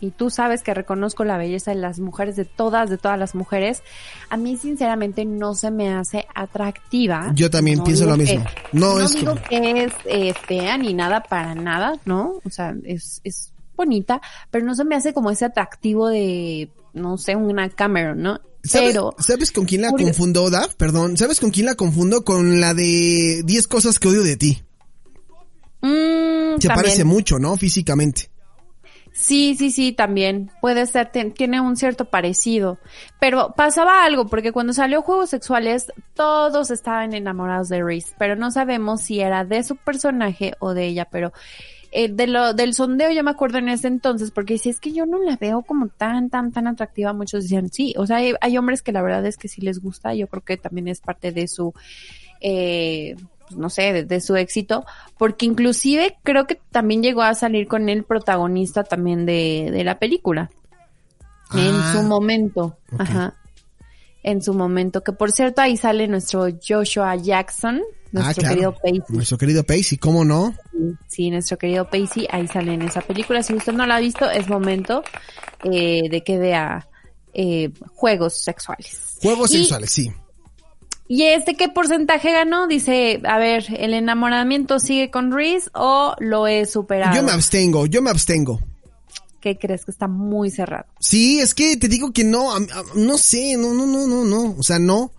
[0.00, 3.34] y tú sabes que reconozco la belleza de las mujeres, de todas, de todas las
[3.34, 3.82] mujeres,
[4.28, 7.32] a mí sinceramente no se me hace atractiva.
[7.34, 8.44] Yo también No pienso lo que- mismo.
[8.72, 12.34] No, no es digo como- que es eh, fea ni nada para nada, ¿no?
[12.44, 14.20] O sea, es, es bonita,
[14.50, 18.40] pero no se me hace como ese atractivo de, no sé, una Cameron, ¿no?
[18.62, 20.74] ¿Sabes, Pero, ¿Sabes con quién la confundo, Daf?
[20.74, 21.16] Perdón.
[21.16, 22.24] ¿Sabes con quién la confundo?
[22.26, 24.62] Con la de 10 cosas que odio de ti.
[25.80, 26.74] Mm, Se también.
[26.74, 27.56] parece mucho, ¿no?
[27.56, 28.30] Físicamente.
[29.12, 30.50] Sí, sí, sí, también.
[30.60, 32.78] Puede ser, tiene un cierto parecido.
[33.18, 38.50] Pero pasaba algo, porque cuando salió Juegos Sexuales, todos estaban enamorados de Reese, pero no
[38.50, 41.32] sabemos si era de su personaje o de ella, pero
[41.92, 44.92] eh, de lo, del sondeo yo me acuerdo en ese entonces, porque si es que
[44.92, 47.94] yo no la veo como tan, tan, tan atractiva, muchos decían sí.
[47.96, 50.44] O sea, hay, hay hombres que la verdad es que sí les gusta, yo creo
[50.44, 51.74] que también es parte de su,
[52.40, 53.16] eh,
[53.50, 54.84] pues, no sé, de, de su éxito,
[55.18, 59.98] porque inclusive creo que también llegó a salir con el protagonista también de, de la
[59.98, 60.50] película.
[61.52, 62.78] En Ah, su momento.
[62.96, 63.34] Ajá.
[64.22, 65.02] En su momento.
[65.02, 67.80] Que por cierto, ahí sale nuestro Joshua Jackson,
[68.12, 68.48] nuestro ah, claro.
[68.54, 69.02] querido Pacey.
[69.08, 70.54] Nuestro querido Pacey, ¿cómo no?
[71.08, 73.42] Sí, nuestro querido Pacey, ahí sale en esa película.
[73.42, 75.02] Si usted no la ha visto, es momento
[75.64, 76.86] eh, de que vea
[77.34, 79.18] eh, juegos sexuales.
[79.22, 80.12] Juegos Y- sexuales, sí.
[81.12, 82.68] ¿Y este qué porcentaje ganó?
[82.68, 87.16] Dice, a ver, ¿el enamoramiento sigue con Reese o lo he superado?
[87.16, 88.60] Yo me abstengo, yo me abstengo.
[89.40, 90.84] ¿Qué crees que está muy cerrado?
[91.00, 92.52] Sí, es que te digo que no,
[92.94, 95.10] no sé, no, no, no, no, no, o sea, no,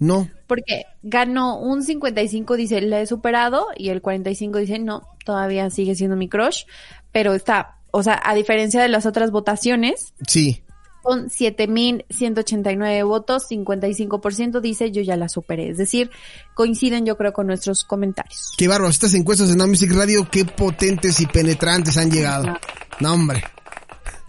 [0.00, 0.28] no.
[0.48, 5.94] Porque ganó un 55, dice, la he superado, y el 45 dice, no, todavía sigue
[5.94, 6.64] siendo mi crush,
[7.12, 10.64] pero está, o sea, a diferencia de las otras votaciones, Sí.
[11.02, 15.68] Con 7.189 votos, 55% dice, yo ya la superé.
[15.70, 16.10] Es decir,
[16.54, 18.52] coinciden yo creo con nuestros comentarios.
[18.56, 22.56] Qué bárbaro, estas encuestas en No Music Radio, qué potentes y penetrantes han llegado.
[23.00, 23.42] No, hombre.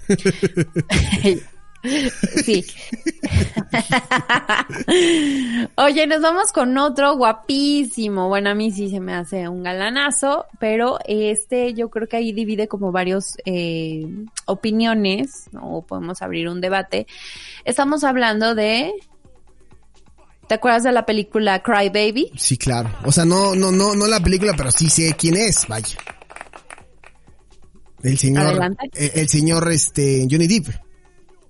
[1.84, 2.66] Sí.
[5.76, 8.30] Oye, nos vamos con otro guapísimo.
[8.30, 12.32] Bueno, a mí sí se me hace un galanazo, pero este yo creo que ahí
[12.32, 14.06] divide como varios eh,
[14.46, 15.78] opiniones, ¿no?
[15.78, 17.06] O podemos abrir un debate.
[17.66, 18.94] Estamos hablando de...
[20.48, 22.32] ¿Te acuerdas de la película Cry Baby?
[22.38, 22.90] Sí, claro.
[23.06, 25.98] O sea, no, no, no, no la película, pero sí sé quién es, vaya.
[28.04, 30.68] El señor, el señor, este, Johnny Depp.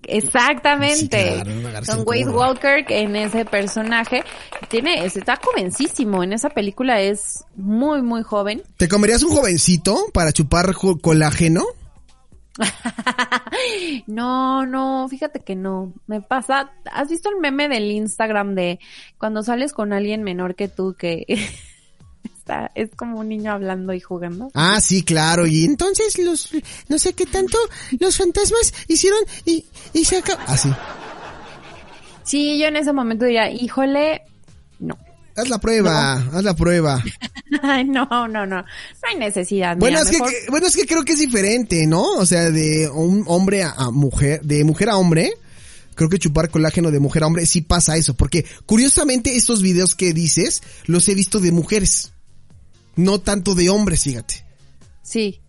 [0.08, 1.38] Exactamente.
[1.38, 1.44] Sí,
[1.86, 2.30] claro, Wade.
[2.30, 4.24] Walker que en ese personaje
[4.70, 6.24] tiene, está jovencísimo.
[6.24, 8.64] En esa película es muy, muy joven.
[8.78, 11.64] ¿Te comerías un jovencito para chupar colágeno?
[14.08, 15.94] No, no, fíjate que no.
[16.08, 16.72] Me pasa.
[16.92, 18.80] ¿Has visto el meme del Instagram de
[19.18, 21.26] cuando sales con alguien menor que tú que
[22.44, 24.52] está, es como un niño hablando y jugando?
[24.54, 25.48] Ah, sí, claro.
[25.48, 26.50] Y entonces los,
[26.90, 27.58] no sé qué tanto,
[28.00, 30.42] los fantasmas hicieron y, y se acabó.
[30.48, 30.70] Así.
[32.24, 34.22] Sí, yo en ese momento diría, híjole,
[34.80, 34.98] no.
[35.36, 37.04] Haz la prueba, haz la prueba.
[37.64, 38.46] Ay, no, no, no.
[38.46, 38.64] No
[39.10, 39.76] hay necesidad.
[39.78, 42.04] Bueno, mira, es que, mejor- que- bueno, es que creo que es diferente, ¿no?
[42.16, 45.34] O sea, de un hombre a, a mujer, de mujer a hombre.
[45.96, 49.94] Creo que chupar colágeno de mujer a hombre sí pasa eso, porque curiosamente estos videos
[49.94, 52.13] que dices los he visto de mujeres,
[52.96, 54.46] no tanto de hombres, fíjate.
[55.02, 55.42] Sí,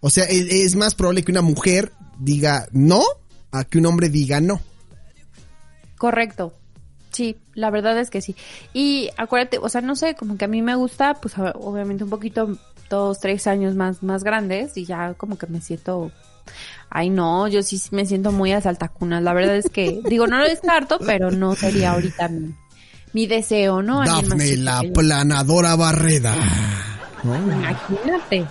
[0.00, 3.02] O sea, es, es más probable que una mujer diga no
[3.50, 4.60] a que un hombre diga no.
[5.98, 6.54] Correcto.
[7.12, 8.34] Sí, la verdad es que sí.
[8.72, 12.10] Y acuérdate, o sea, no sé, como que a mí me gusta, pues obviamente un
[12.10, 16.10] poquito, dos, tres años más, más grandes y ya como que me siento,
[16.90, 19.22] ay no, yo sí me siento muy a saltacunas.
[19.22, 22.54] La verdad es que, digo, no lo descarto, pero no sería ahorita mi,
[23.12, 24.04] mi deseo, ¿no?
[24.04, 26.34] Dafne, la planadora Barreda.
[27.22, 27.36] ¿No?
[27.36, 28.46] Imagínate.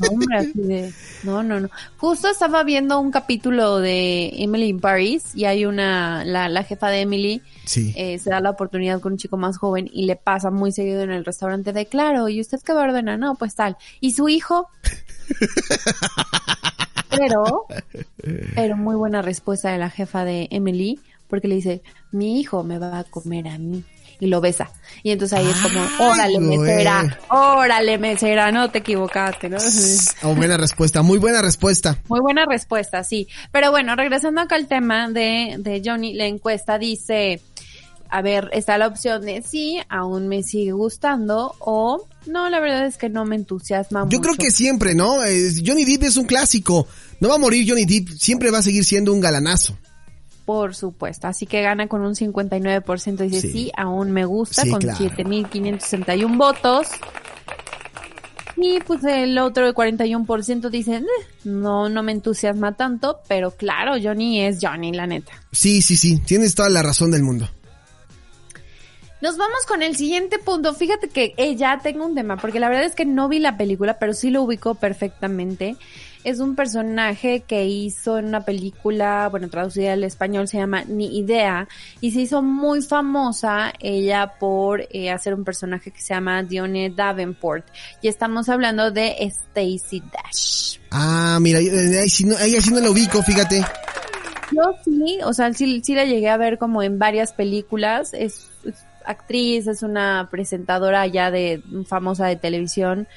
[0.00, 1.68] No, hombre, así de- no, no, no.
[1.98, 6.88] Justo estaba viendo un capítulo de Emily in Paris y hay una, la, la jefa
[6.88, 7.92] de Emily Sí.
[7.96, 11.02] eh, se da la oportunidad con un chico más joven y le pasa muy seguido
[11.02, 13.18] en el restaurante de claro, ¿y usted qué va a ordenar?
[13.18, 13.76] No, pues tal.
[14.00, 14.68] ¿Y su hijo?
[17.10, 17.66] pero,
[18.54, 22.78] pero muy buena respuesta de la jefa de Emily, porque le dice, mi hijo me
[22.78, 23.84] va a comer a mí.
[24.22, 24.70] Y lo besa.
[25.02, 29.56] Y entonces ahí es como, órale, mesera, órale, mesera, no te equivocaste, ¿no?
[30.22, 31.98] Oh, buena respuesta, muy buena respuesta.
[32.06, 33.26] Muy buena respuesta, sí.
[33.50, 37.40] Pero bueno, regresando acá al tema de, de Johnny, la encuesta dice,
[38.10, 42.86] a ver, está la opción de sí, aún me sigue gustando, o no, la verdad
[42.86, 44.44] es que no me entusiasma Yo creo mucho.
[44.44, 45.16] que siempre, ¿no?
[45.16, 46.86] Johnny Depp es un clásico.
[47.18, 49.76] No va a morir Johnny Depp, siempre va a seguir siendo un galanazo.
[50.44, 53.52] Por supuesto, así que gana con un 59%, dice Sí.
[53.52, 54.98] sí, aún me gusta, Sí, con claro.
[54.98, 56.88] 7.561 votos.
[58.56, 61.04] Y pues el otro de 41% dice, "Eh,
[61.44, 65.32] no, no me entusiasma tanto, pero claro, Johnny es Johnny, la neta.
[65.52, 67.48] Sí, sí, sí, tienes toda la razón del mundo.
[69.22, 70.74] Nos vamos con el siguiente punto.
[70.74, 73.56] Fíjate que eh, ya tengo un tema, porque la verdad es que no vi la
[73.56, 75.76] película, pero sí lo ubico perfectamente.
[76.24, 81.16] Es un personaje que hizo en una película, bueno, traducida al español se llama Ni
[81.16, 81.68] Idea,
[82.00, 86.90] y se hizo muy famosa ella por eh, hacer un personaje que se llama Dione
[86.90, 87.64] Davenport.
[88.00, 90.78] Y estamos hablando de Stacy Dash.
[90.90, 93.64] Ah, mira, eh, ahí sí no, ahí sí no lo ubico, fíjate.
[94.50, 98.12] Yo sí, o sea, sí, sí la llegué a ver como en varias películas.
[98.14, 98.74] Es, es
[99.06, 103.08] actriz, es una presentadora ya de famosa de televisión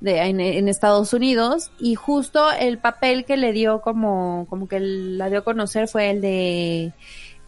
[0.00, 4.80] de en, en, Estados Unidos y justo el papel que le dio como como que
[4.80, 6.92] la dio a conocer fue el de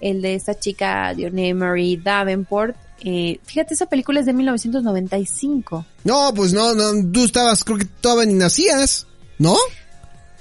[0.00, 2.76] el de esta chica Dione Marie Davenport.
[3.04, 5.86] Eh, fíjate, esa película es de 1995.
[6.04, 9.06] No, pues no, no, tú estabas, creo que todavía ni nacías,
[9.38, 9.56] ¿no?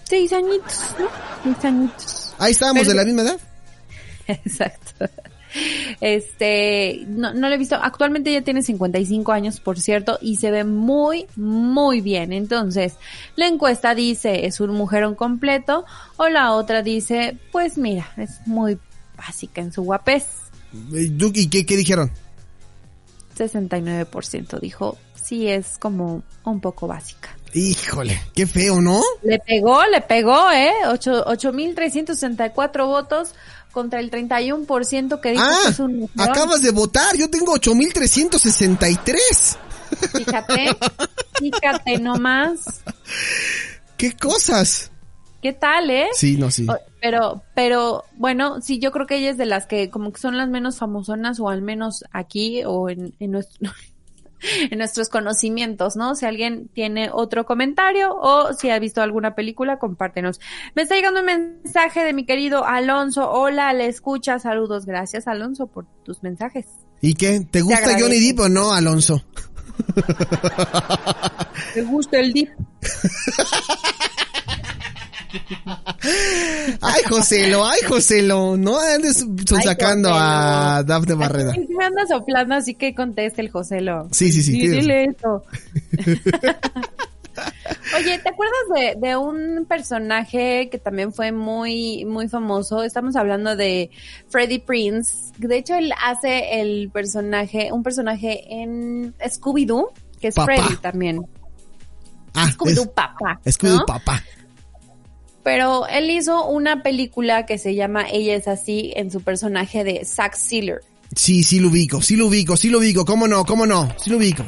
[0.03, 1.07] Seis añitos, ¿no?
[1.43, 2.33] Seis añitos.
[2.37, 3.39] Ahí estábamos Pero, de la misma edad.
[4.27, 4.90] Exacto.
[5.99, 7.75] Este, no, no lo he visto.
[7.75, 12.33] Actualmente ella tiene 55 años, por cierto, y se ve muy, muy bien.
[12.33, 12.95] Entonces,
[13.35, 15.85] la encuesta dice, es un mujerón completo,
[16.17, 18.77] o la otra dice, pues mira, es muy
[19.17, 20.25] básica en su guapez.
[20.91, 22.11] ¿Y qué, qué dijeron?
[23.37, 27.35] 69% dijo, sí es como un poco básica.
[27.53, 29.01] Híjole, qué feo, ¿no?
[29.23, 30.71] Le pegó, le pegó, ¿eh?
[30.85, 33.33] 8.364 votos
[33.71, 39.57] contra el 31% que dijo ah, que es un acabas de votar, yo tengo 8.363.
[40.17, 40.77] Fíjate,
[41.39, 42.81] fíjate nomás.
[43.97, 44.91] ¿Qué cosas?
[45.41, 46.09] ¿Qué tal, eh?
[46.13, 46.67] Sí, no, sí.
[47.01, 50.37] Pero, pero, bueno, sí, yo creo que ella es de las que como que son
[50.37, 53.59] las menos famosonas o al menos aquí o en, en nuestro,
[54.69, 56.15] en nuestros conocimientos, ¿no?
[56.15, 60.39] Si alguien tiene otro comentario o si ha visto alguna película, compártenos.
[60.75, 63.31] Me está llegando un mensaje de mi querido Alonso.
[63.31, 64.39] Hola, le escucha.
[64.39, 64.85] Saludos.
[64.85, 66.65] Gracias, Alonso, por tus mensajes.
[67.01, 67.45] ¿Y qué?
[67.49, 69.23] ¿Te gusta Te Johnny Depp o no, Alonso?
[71.73, 72.49] ¿Te gusta el Depp?
[76.81, 79.25] ay, Joselo, ay, Joselo, no andes
[79.63, 81.53] sacando a Dafne Barrera.
[81.69, 84.07] Me anda soplando, así que conteste el Joselo.
[84.11, 84.53] Sí, sí, sí.
[84.53, 85.43] sí dile eso.
[87.97, 92.83] Oye, ¿te acuerdas de, de, un personaje que también fue muy, muy famoso?
[92.83, 93.89] Estamos hablando de
[94.29, 95.33] Freddie Prince.
[95.37, 100.35] De hecho, él hace el personaje, un personaje en Scooby-Doo, que es.
[100.35, 101.25] Freddy también.
[102.33, 103.39] Ah, Scooby-Doo papá.
[103.45, 103.85] Scooby-Doo ¿no?
[103.85, 104.23] papá.
[105.43, 110.05] Pero él hizo una película que se llama Ella es así en su personaje de
[110.05, 110.81] Zack Sealer.
[111.15, 114.09] Sí, sí lo ubico, sí lo ubico, sí lo ubico, cómo no, cómo no, sí
[114.09, 114.45] lo ubico.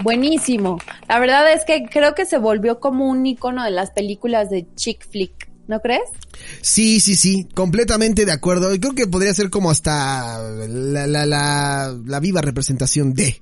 [0.00, 0.78] Buenísimo.
[1.08, 4.66] La verdad es que creo que se volvió como un icono de las películas de
[4.74, 6.10] chick flick, ¿no crees?
[6.62, 8.74] Sí, sí, sí, completamente de acuerdo.
[8.74, 13.40] Y creo que podría ser como hasta la, la, la, la viva representación de.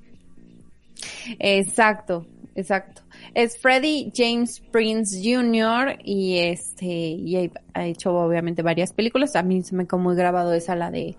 [1.39, 3.02] Exacto, exacto.
[3.33, 5.97] Es Freddie James Prince Jr.
[6.03, 9.35] y este y ha hecho obviamente varias películas.
[9.35, 11.17] A mí se me quedó muy grabado esa la de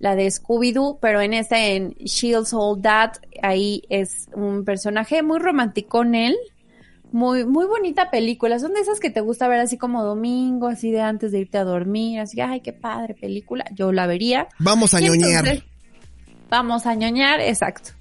[0.00, 3.12] la de Scooby-Doo, pero en esta en Shields All That
[3.42, 6.36] ahí es un personaje muy romántico en él.
[7.12, 8.58] Muy, muy bonita película.
[8.58, 11.58] Son de esas que te gusta ver así como domingo, así de antes de irte
[11.58, 12.18] a dormir.
[12.18, 13.64] Así, ay, qué padre película.
[13.72, 14.48] Yo la vería.
[14.58, 15.46] Vamos a ñoñar.
[15.46, 15.64] Entonces,
[16.50, 17.92] vamos a ñoñar, exacto.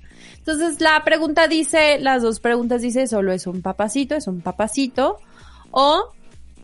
[0.45, 5.17] Entonces la pregunta dice, las dos preguntas dice, solo es un papacito, es un papacito
[5.71, 6.11] o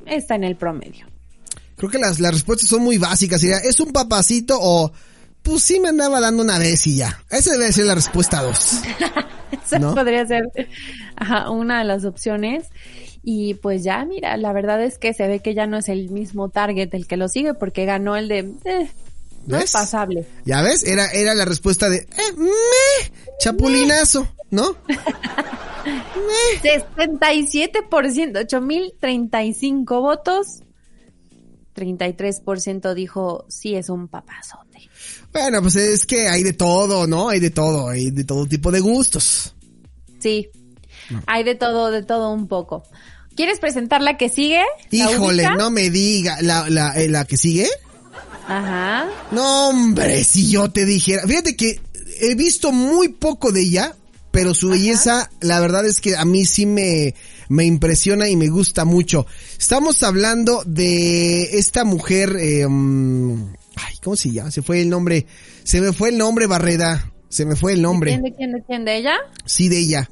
[0.05, 1.07] está en el promedio.
[1.77, 3.39] Creo que las, las respuestas son muy básicas.
[3.39, 4.91] Sería, ¿es un papacito o
[5.41, 7.23] pues sí me andaba dando una vez y ya?
[7.29, 8.81] Esa debe ser la respuesta dos.
[9.65, 9.95] Esa ¿No?
[9.95, 10.43] podría ser
[11.15, 12.65] ajá, una de las opciones.
[13.23, 16.09] Y pues ya, mira, la verdad es que se ve que ya no es el
[16.09, 18.39] mismo target el que lo sigue porque ganó el de...
[18.65, 18.91] Eh,
[19.45, 20.27] no es pasable.
[20.45, 24.75] Ya ves, era, era la respuesta de, eh, me, chapulinazo, ¿no?
[26.61, 30.63] 67%, 8035 votos.
[31.75, 34.89] 33% dijo, sí, es un papazote.
[35.31, 37.29] Bueno, pues es que hay de todo, ¿no?
[37.29, 39.55] Hay de todo, hay de todo tipo de gustos.
[40.19, 40.49] Sí,
[41.09, 41.23] no.
[41.25, 42.83] hay de todo, de todo un poco.
[43.35, 44.61] ¿Quieres presentar la que sigue?
[44.91, 47.69] Híjole, no me diga, ¿la, la, eh, la que sigue?
[48.45, 49.07] Ajá.
[49.31, 51.25] No, hombre, si yo te dijera.
[51.25, 51.79] Fíjate que
[52.19, 53.95] he visto muy poco de ella,
[54.31, 54.75] pero su Ajá.
[54.77, 57.15] belleza, la verdad es que a mí sí me,
[57.49, 59.25] me impresiona y me gusta mucho.
[59.57, 64.51] Estamos hablando de esta mujer, eh, ay, ¿cómo se llama?
[64.51, 65.25] Se fue el nombre,
[65.63, 67.11] se me fue el nombre, Barreda.
[67.29, 68.11] Se me fue el nombre.
[68.11, 68.85] ¿De quién, de quién, de quién?
[68.85, 69.13] ¿De ella?
[69.45, 70.09] Sí, de ella.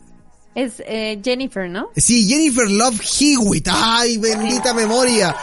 [0.58, 1.90] Es eh, Jennifer, ¿no?
[1.96, 3.68] Sí, Jennifer Love Hewitt.
[3.72, 5.36] Ay, bendita memoria.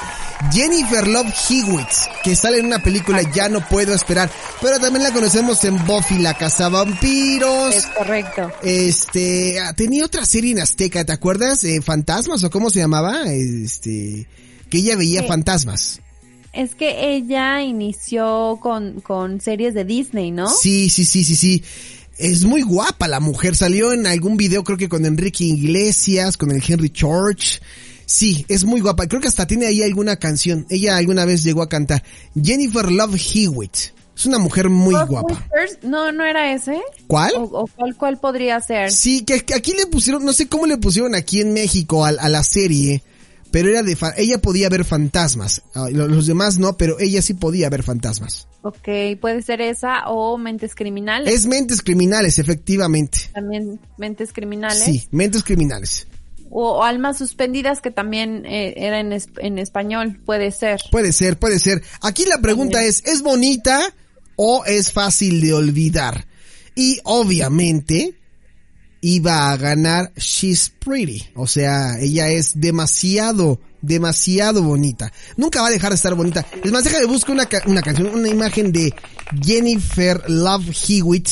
[0.53, 1.87] Jennifer Love Hewitt,
[2.25, 4.29] que sale en una película Ya no puedo esperar.
[4.61, 7.77] Pero también la conocemos en Buffy la Cazavampiros.
[7.77, 8.51] Es correcto.
[8.65, 11.63] Este, ah, tenía otra serie en Azteca, ¿te acuerdas?
[11.63, 13.23] Eh, Fantasmas o cómo se llamaba?
[13.33, 14.27] Este,
[14.69, 15.29] que ella veía Sí.
[15.29, 16.01] fantasmas.
[16.53, 20.49] Es que ella inició con, con series de Disney, ¿no?
[20.49, 21.65] Sí, sí, sí, sí, sí.
[22.19, 23.57] Es muy guapa la mujer.
[23.57, 27.61] Salió en algún video, creo que con Enrique Iglesias, con el Henry Church.
[28.07, 29.07] Sí, es muy guapa.
[29.07, 30.67] Creo que hasta tiene ahí alguna canción.
[30.69, 32.03] Ella alguna vez llegó a cantar.
[32.41, 33.77] Jennifer Love Hewitt.
[34.17, 35.35] Es una mujer muy guapa.
[35.35, 36.81] Whispers, No, no era ese.
[37.09, 37.33] ¿Cuál?
[37.37, 38.93] O, o cuál, cuál podría ser.
[38.93, 42.11] Sí, que, que aquí le pusieron, no sé cómo le pusieron aquí en México a,
[42.11, 43.03] a la serie,
[43.51, 45.63] pero era de, ella podía ver fantasmas.
[45.75, 48.47] Ah, lo- Los demás no, pero ella sí podía ver fantasmas.
[48.67, 51.31] Ok, puede ser esa o Mentes Criminales.
[51.31, 53.19] Es mentes criminales, efectivamente.
[53.35, 54.83] También Mentes Criminales.
[54.83, 56.07] Sí, mentes criminales.
[56.49, 60.81] O, o Almas Suspendidas, que también eh, era en, es- en español, puede ser.
[60.91, 61.83] Puede ser, puede ser.
[62.01, 63.81] Aquí la pregunta es, ¿es bonita
[64.37, 66.27] o es fácil de olvidar?
[66.75, 68.15] Y obviamente
[69.03, 71.23] iba a ganar She's Pretty.
[71.35, 75.13] O sea, ella es demasiado, demasiado bonita.
[75.37, 76.45] Nunca va a dejar de estar bonita.
[76.63, 78.95] Es más, déjame buscar una, ca- una canción, una imagen de
[79.43, 81.29] Jennifer Love Hewitt.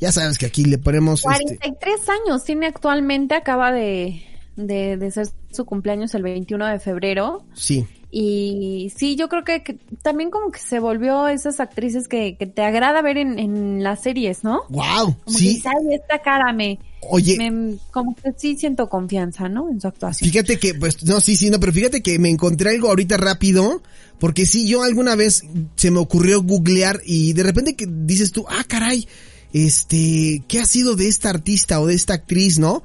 [0.00, 1.24] Ya sabes que aquí le ponemos...
[1.24, 4.22] este, 43 años tiene actualmente, acaba de,
[4.56, 7.44] de, de ser su cumpleaños el 21 de febrero.
[7.54, 7.86] sí.
[8.10, 12.46] Y sí, yo creo que, que también como que se volvió esas actrices que, que
[12.46, 14.62] te agrada ver en, en las series, ¿no?
[14.70, 15.48] Wow, Como sí.
[15.48, 16.78] dices, "Ay, esta cara me,
[17.10, 19.68] Oye, me- como que sí siento confianza, ¿no?
[19.68, 20.30] En su actuación.
[20.30, 23.82] Fíjate que, pues, no, sí, sí, no, pero fíjate que me encontré algo ahorita rápido,
[24.18, 25.44] porque sí, yo alguna vez
[25.76, 29.06] se me ocurrió googlear y de repente que dices tú, ah, caray,
[29.52, 32.82] este, ¿qué ha sido de esta artista o de esta actriz, no?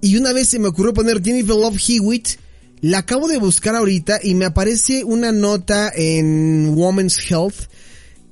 [0.00, 2.28] Y una vez se me ocurrió poner Jennifer Love Hewitt,
[2.86, 7.54] la acabo de buscar ahorita y me aparece una nota en Women's Health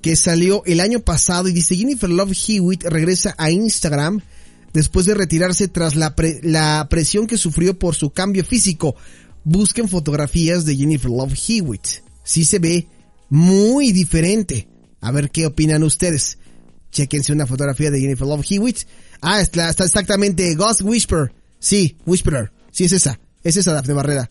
[0.02, 4.20] que salió el año pasado y dice Jennifer Love Hewitt regresa a Instagram
[4.74, 8.94] después de retirarse tras la, pre- la presión que sufrió por su cambio físico.
[9.44, 11.86] Busquen fotografías de Jennifer Love Hewitt.
[12.22, 12.88] Sí se ve
[13.30, 14.68] muy diferente.
[15.00, 16.36] A ver qué opinan ustedes.
[16.90, 18.80] Chequense una fotografía de Jennifer Love Hewitt.
[19.22, 21.32] Ah, está, exactamente Ghost Whisper.
[21.58, 22.52] Sí, Whisperer.
[22.70, 23.18] Sí, es esa.
[23.42, 24.30] Es esa, Dafne Barrera.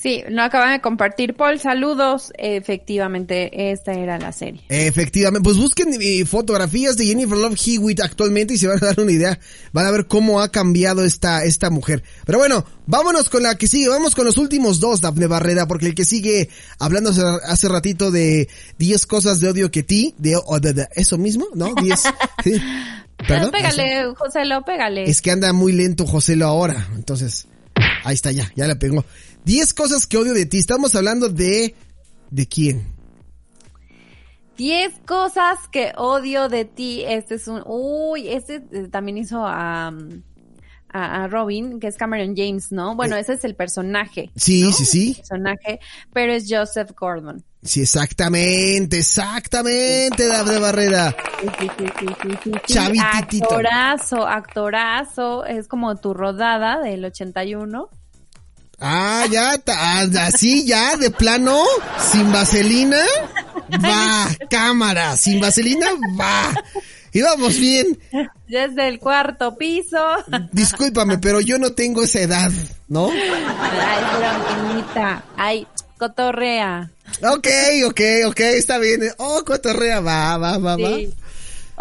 [0.00, 2.32] Sí, lo acaban de compartir Paul, saludos.
[2.38, 4.62] Efectivamente, esta era la serie.
[4.70, 9.00] Efectivamente, pues busquen eh, fotografías de Jennifer Love Hewitt actualmente y se van a dar
[9.00, 9.38] una idea.
[9.72, 12.02] Van a ver cómo ha cambiado esta, esta mujer.
[12.24, 13.88] Pero bueno, vámonos con la que sigue.
[13.88, 18.10] Vamos con los últimos dos, Dafne Barrera, porque el que sigue hablando hace, hace ratito
[18.10, 21.74] de 10 cosas de odio que ti, de, o de- de- eso mismo, ¿no?
[21.74, 22.00] 10.
[22.44, 22.52] sí.
[23.28, 23.50] ¿Perdón?
[23.50, 25.04] Pégale, José, lo pégale.
[25.10, 26.88] Es que anda muy lento Joselo ahora.
[26.94, 27.46] Entonces,
[28.04, 29.04] ahí está ya, ya la pegó.
[29.44, 30.58] 10 cosas que odio de ti.
[30.58, 31.74] Estamos hablando de...
[32.30, 33.00] ¿De quién?
[34.60, 37.02] 10 cosas que odio de ti.
[37.06, 37.62] Este es un.
[37.64, 39.90] Uy, este eh, también hizo a,
[40.90, 42.94] a, Robin, que es Cameron James, ¿no?
[42.94, 44.30] Bueno, ese es el personaje.
[44.36, 44.72] Sí, ¿no?
[44.72, 45.08] sí, sí.
[45.08, 45.80] El personaje,
[46.12, 47.42] pero es Joseph Gordon.
[47.62, 51.16] Sí, exactamente, exactamente, Dafne Barrera.
[51.40, 52.74] Sí, sí, sí, sí, sí, sí, sí.
[52.74, 53.44] Chavititito.
[53.46, 55.44] Actorazo, actorazo.
[55.46, 57.88] Es como tu rodada del 81.
[58.80, 61.62] Ah, ya, ah, así ya, de plano,
[62.10, 63.04] sin vaselina,
[63.84, 65.86] va, cámara, sin vaselina,
[66.18, 66.50] va.
[67.12, 67.98] Íbamos bien.
[68.48, 69.98] Desde el cuarto piso.
[70.52, 72.52] Discúlpame, pero yo no tengo esa edad,
[72.88, 73.10] ¿no?
[73.10, 75.24] Ay, bronquinita.
[75.36, 75.66] Ay,
[75.98, 76.90] cotorrea.
[77.22, 77.48] Ok,
[77.86, 79.02] ok, ok, está bien.
[79.18, 80.90] Oh, cotorrea, va, va, va, va.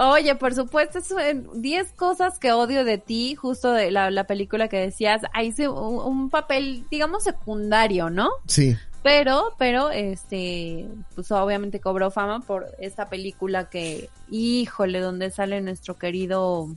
[0.02, 4.70] Oye, por supuesto, son 10 cosas que odio de ti, justo de la, la película
[4.70, 8.30] que decías, ahí hice un, un papel, digamos, secundario, ¿no?
[8.48, 8.78] Sí.
[9.04, 10.86] Pero, pero, este,
[11.16, 16.70] pues obviamente cobró fama por esta película que, híjole, donde sale nuestro querido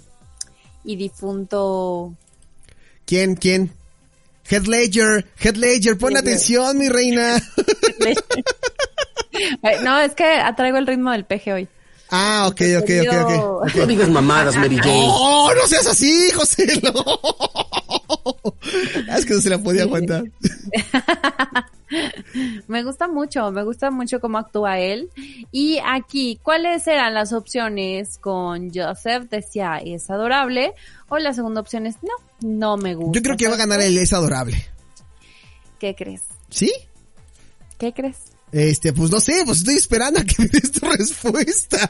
[0.83, 2.15] y difunto
[3.07, 3.71] ¿Quién, quién?
[4.51, 6.29] Head Ledger, Head Ledger, pon Ledger.
[6.29, 7.37] atención, mi reina.
[9.83, 11.69] No, es que traigo el ritmo del peje hoy.
[12.15, 13.15] Ah, ok, ok, ok,
[13.63, 13.75] ok.
[13.75, 15.07] No digas mamadas, Mary Jane.
[15.09, 16.67] ¡Oh, no seas así, José!
[16.83, 16.93] No.
[19.17, 20.25] Es que no se la podía aguantar.
[22.69, 25.11] Me gusta mucho, me gusta mucho cómo actúa él.
[25.51, 29.29] Y aquí, ¿cuáles eran las opciones con Joseph?
[29.31, 30.75] Decía, es adorable.
[31.09, 33.19] O la segunda opción es, no, no me gusta.
[33.19, 34.65] Yo creo que va a ganar el Es Adorable.
[35.79, 36.23] ¿Qué crees?
[36.49, 36.73] ¿Sí?
[37.79, 38.32] ¿Qué crees?
[38.53, 41.89] Este, pues no sé, pues estoy esperando a que me des tu respuesta.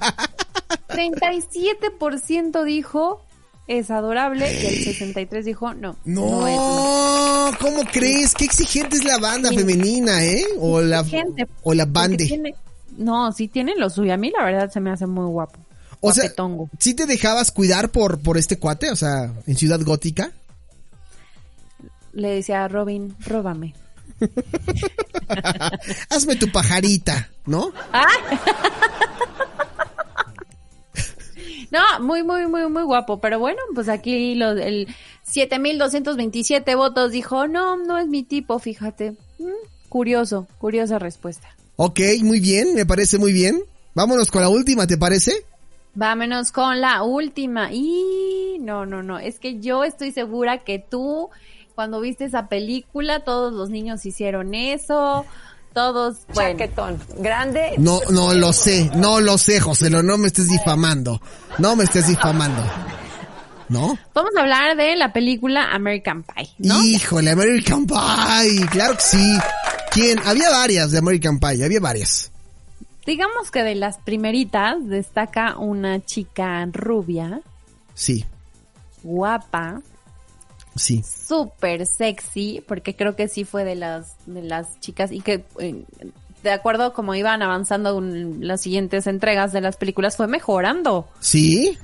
[0.88, 3.20] 37% dijo
[3.68, 5.96] es adorable y el 63 dijo no.
[6.04, 7.50] No, es, no.
[7.60, 8.34] ¿cómo crees?
[8.34, 10.44] Qué exigente es la banda femenina, ¿eh?
[10.58, 11.04] O la,
[11.62, 12.26] o la bande.
[12.26, 12.54] tiene-
[12.96, 14.12] no, sí tienen lo suyo.
[14.12, 15.58] A mí la verdad se me hace muy guapo.
[16.00, 16.30] O sea.
[16.78, 18.90] ¿sí te dejabas cuidar por, por este cuate?
[18.90, 20.32] O sea, en Ciudad Gótica.
[22.12, 23.74] Le decía a Robin, róbame.
[26.10, 27.72] Hazme tu pajarita, ¿no?
[31.72, 33.18] No, muy, muy, muy, muy guapo.
[33.18, 34.88] Pero bueno, pues aquí los, el
[35.22, 39.12] 7227 votos dijo, no, no es mi tipo, fíjate.
[39.38, 41.48] Mm, curioso, curiosa respuesta.
[41.76, 43.62] Ok, muy bien, me parece muy bien.
[43.94, 45.32] Vámonos con la última, ¿te parece?
[45.94, 47.72] Vámonos con la última.
[47.72, 49.18] Y no, no, no.
[49.18, 51.30] Es que yo estoy segura que tú,
[51.74, 55.24] cuando viste esa película, todos los niños hicieron eso.
[55.72, 57.00] Todos, bueno, Chaquetón.
[57.18, 57.74] Grande.
[57.78, 61.20] No, no lo sé, no lo sé, José, no, no me estés difamando.
[61.58, 62.62] No me estés difamando.
[63.68, 63.96] ¿No?
[64.12, 66.82] vamos a hablar de la película American Pie, ¿no?
[66.84, 69.38] Híjole, American Pie, claro que sí.
[69.90, 70.18] ¿Quién?
[70.26, 72.30] Había varias de American Pie, había varias.
[73.06, 77.40] Digamos que de las primeritas destaca una chica rubia,
[77.94, 78.24] Sí,
[79.02, 79.80] guapa,
[80.76, 81.02] sí.
[81.02, 85.84] súper sexy, porque creo que sí fue de las, de las chicas y que eh,
[86.42, 91.08] de acuerdo como iban avanzando un- las siguientes entregas de las películas fue mejorando.
[91.20, 91.78] ¿Sí?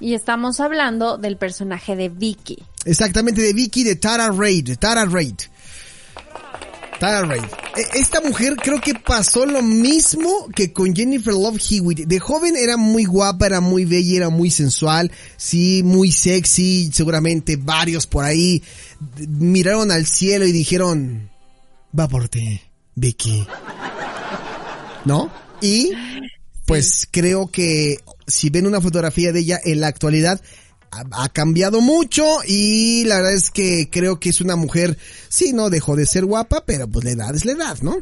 [0.00, 2.62] Y estamos hablando del personaje de Vicky.
[2.84, 5.36] Exactamente, de Vicky, de Tara Reid, Tara Reid.
[7.00, 7.42] Tara Reid.
[7.76, 12.06] E- Esta mujer creo que pasó lo mismo que con Jennifer Love Hewitt.
[12.06, 16.90] De joven era muy guapa, era muy bella, era muy sensual, sí, muy sexy.
[16.92, 18.62] Seguramente varios por ahí
[19.28, 21.30] miraron al cielo y dijeron,
[21.98, 22.60] va por ti,
[22.94, 23.46] Vicky.
[25.04, 25.30] ¿No?
[25.60, 25.90] Y
[26.66, 30.40] pues creo que si ven una fotografía de ella en la actualidad,
[31.12, 34.96] ha, cambiado mucho y la verdad es que creo que es una mujer,
[35.28, 37.96] sí, no dejó de ser guapa, pero pues la edad es la edad, ¿no?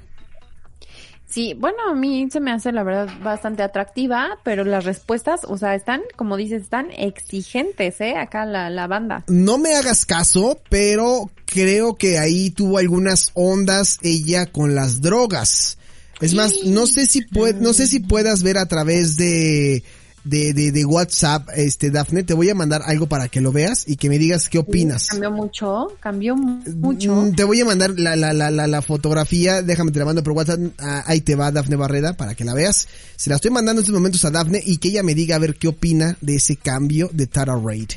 [1.28, 5.56] Sí, bueno, a mí se me hace la verdad bastante atractiva, pero las respuestas, o
[5.56, 8.16] sea, están, como dices, están exigentes, ¿eh?
[8.18, 9.24] Acá la, la banda.
[9.28, 15.78] No me hagas caso, pero creo que ahí tuvo algunas ondas ella con las drogas.
[16.20, 19.82] Es más, no sé si pued, no sé si puedas ver a través de,
[20.24, 23.84] de, de, de WhatsApp, este, Dafne, te voy a mandar algo para que lo veas
[23.88, 25.08] y que me digas qué opinas.
[25.08, 27.14] Cambió mucho, cambió mu- mucho.
[27.14, 30.22] Mm, Te voy a mandar la, la, la, la, la fotografía, déjame te la mando
[30.22, 32.86] por WhatsApp, Ah, ahí te va Dafne Barreda para que la veas.
[33.16, 35.40] Se la estoy mandando en estos momentos a Dafne y que ella me diga a
[35.40, 37.90] ver qué opina de ese cambio de Tara Raid.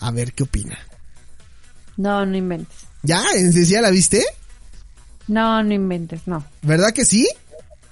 [0.00, 0.78] A ver qué opina.
[1.96, 2.76] No, no inventes.
[3.02, 3.22] ¿Ya?
[3.36, 4.24] ¿En serio ya la viste?
[5.28, 6.44] No, no inventes, no.
[6.62, 7.26] ¿Verdad que sí?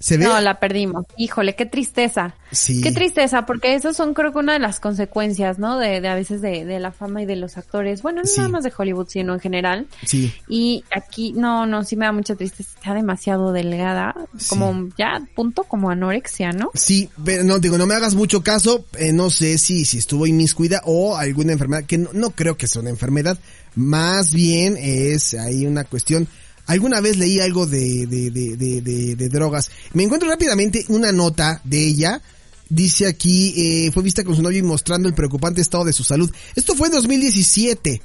[0.02, 0.24] ¿Se ve?
[0.24, 1.06] No, la perdimos.
[1.16, 2.34] Híjole, qué tristeza.
[2.50, 2.80] Sí.
[2.80, 5.78] Qué tristeza, porque eso son creo que una de las consecuencias, ¿no?
[5.78, 8.02] De, de a veces de, de la fama y de los actores.
[8.02, 8.38] Bueno, no Sí.
[8.38, 9.86] nada más de Hollywood, sino en general.
[10.04, 10.34] Sí.
[10.48, 12.68] Y aquí, no, no, sí me da mucha tristeza.
[12.74, 14.12] Está demasiado delgada.
[14.48, 16.72] Como ya, punto, como anorexia, ¿no?
[16.74, 20.26] Sí, pero no, digo, no me hagas mucho caso, eh, no sé si, si estuvo
[20.26, 23.38] inmiscuida o alguna enfermedad, que no, no creo que sea una enfermedad,
[23.76, 26.26] más bien es ahí una cuestión,
[26.66, 32.22] alguna vez leí algo de, drogas, me encuentro rápidamente una nota de ella,
[32.68, 36.04] dice aquí, eh, fue vista con su novio y mostrando el preocupante estado de su
[36.04, 38.02] salud, esto fue en 2017,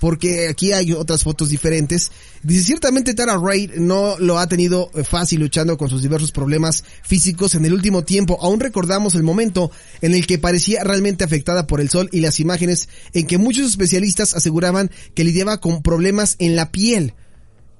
[0.00, 2.10] porque aquí hay otras fotos diferentes.
[2.42, 7.54] Dice, ciertamente Tara Reid no lo ha tenido fácil luchando con sus diversos problemas físicos
[7.54, 8.38] en el último tiempo.
[8.40, 12.40] Aún recordamos el momento en el que parecía realmente afectada por el sol y las
[12.40, 17.14] imágenes en que muchos especialistas aseguraban que lidiaba con problemas en la piel.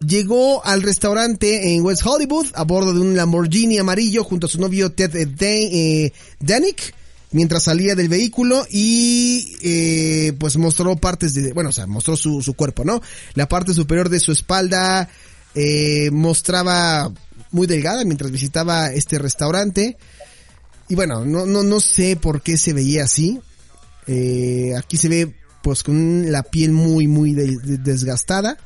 [0.06, 4.58] Llegó al restaurante en West Hollywood a bordo de un Lamborghini amarillo junto a su
[4.58, 6.94] novio Ted eh, eh, Danick
[7.32, 12.40] mientras salía del vehículo y eh, pues mostró partes de, bueno, o sea, mostró su,
[12.42, 13.02] su cuerpo, ¿no?
[13.34, 15.08] La parte superior de su espalda
[15.54, 17.12] eh, mostraba
[17.52, 19.98] muy delgada mientras visitaba este restaurante
[20.88, 23.38] y bueno, no, no, no sé por qué se veía así.
[24.06, 28.56] Eh, aquí se ve pues con la piel muy, muy de- de- desgastada.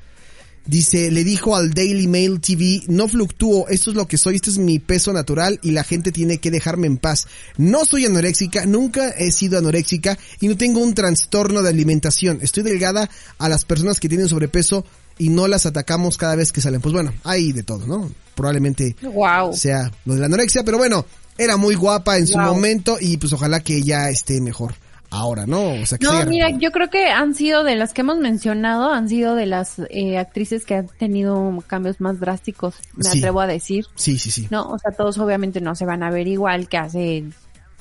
[0.66, 4.48] Dice, le dijo al Daily Mail TV, no fluctúo, esto es lo que soy, este
[4.48, 7.26] es mi peso natural y la gente tiene que dejarme en paz.
[7.58, 12.38] No soy anoréxica, nunca he sido anoréxica y no tengo un trastorno de alimentación.
[12.40, 14.86] Estoy delgada a las personas que tienen sobrepeso
[15.18, 16.80] y no las atacamos cada vez que salen.
[16.80, 18.10] Pues bueno, hay de todo, ¿no?
[18.34, 19.52] Probablemente Wow.
[19.52, 21.04] sea lo de la anorexia, pero bueno,
[21.36, 24.74] era muy guapa en su momento y pues ojalá que ya esté mejor
[25.14, 25.60] ahora, ¿no?
[25.82, 28.18] O sea, que No, siga mira, yo creo que han sido de las que hemos
[28.18, 33.18] mencionado, han sido de las eh, actrices que han tenido cambios más drásticos, me Sí.
[33.18, 33.86] atrevo a decir.
[33.94, 34.48] Sí, sí, sí.
[34.50, 37.24] No, o sea, todos obviamente no se van a ver igual que hace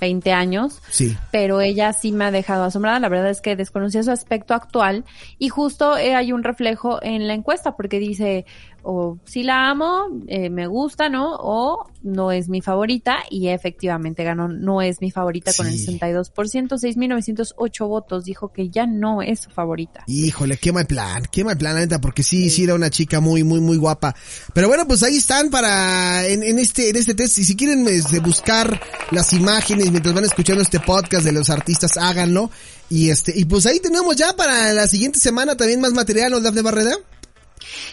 [0.02, 0.82] 20 años.
[0.90, 1.16] Sí.
[1.32, 3.00] Pero ella sí me ha dejado asombrada.
[3.00, 5.06] La verdad es que desconocía su aspecto actual
[5.40, 8.46] y justo eh, hay un reflejo en la encuesta porque dice
[8.84, 11.36] o si la amo, eh, me gusta, ¿no?
[11.40, 15.86] O no es mi favorita y efectivamente ganó no es mi favorita con el Sí.
[16.00, 18.26] 62%, 6.908 votos.
[18.26, 20.04] Dijo que ya no es su favorita.
[20.08, 23.20] Híjole, qué mal plan, qué mal plan, la neta, porque sí, sí era una chica
[23.20, 24.16] muy, muy, muy guapa.
[24.54, 27.38] Pero bueno, pues ahí están para, en, en este, en este test.
[27.40, 28.80] Y si quieren este, buscar
[29.12, 32.50] las imágenes mientras van escuchando este podcast de los artistas, háganlo.
[32.90, 36.42] Y este, y pues ahí tenemos ya para la siguiente semana también más material, ¿no,
[36.42, 36.96] Dafne Barreda?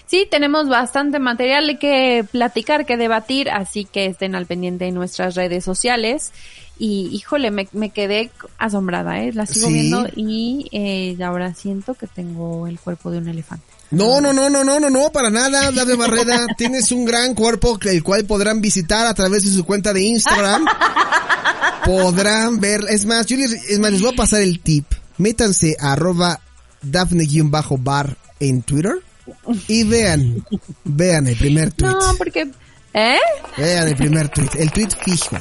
[0.06, 5.34] Sí, tenemos bastante material que platicar, que debatir, así que estén al pendiente de nuestras
[5.34, 6.32] redes sociales.
[6.78, 9.32] Y híjole, me, me quedé asombrada, ¿eh?
[9.34, 9.74] La sigo Sí.
[9.74, 13.64] viendo y eh, ahora siento que tengo el cuerpo de un elefante.
[13.90, 16.46] No, no, no, no, no, no, no, para nada, Dafne Barreda.
[16.56, 20.02] Tienes un gran cuerpo, que- el cual podrán visitar a través de su cuenta de
[20.02, 20.64] Instagram.
[21.84, 24.84] Podrán ver, es más, yo les, es más, les voy a pasar el tip.
[25.18, 26.40] Métanse a arroba
[26.82, 28.94] Dafne-bar en Twitter
[29.68, 30.44] y vean,
[30.84, 31.90] vean el primer tweet.
[31.90, 32.50] No, porque...
[32.92, 33.18] ¿Eh?
[33.56, 35.36] Vean el primer tweet, el tweet fijo.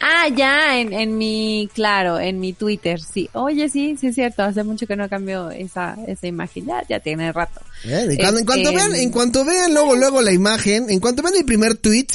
[0.00, 3.28] Ah, ya, en, en mi, claro, en mi Twitter, sí.
[3.32, 7.00] Oye, sí, sí es cierto, hace mucho que no cambio esa, esa imagen, ya, ya
[7.00, 7.60] tiene rato.
[7.84, 8.06] ¿eh?
[8.10, 11.22] En, cuanto, en cuanto Este, vean, en cuanto vean luego, luego la imagen, en cuanto
[11.22, 12.08] vean el primer tweet,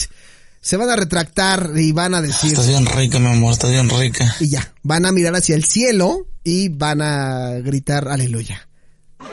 [0.61, 3.89] se van a retractar y van a decir, Estás bien rica, mi amor, estás bien
[3.89, 4.35] rica.
[4.39, 8.67] y ya, van a mirar hacia el cielo y van a gritar aleluya.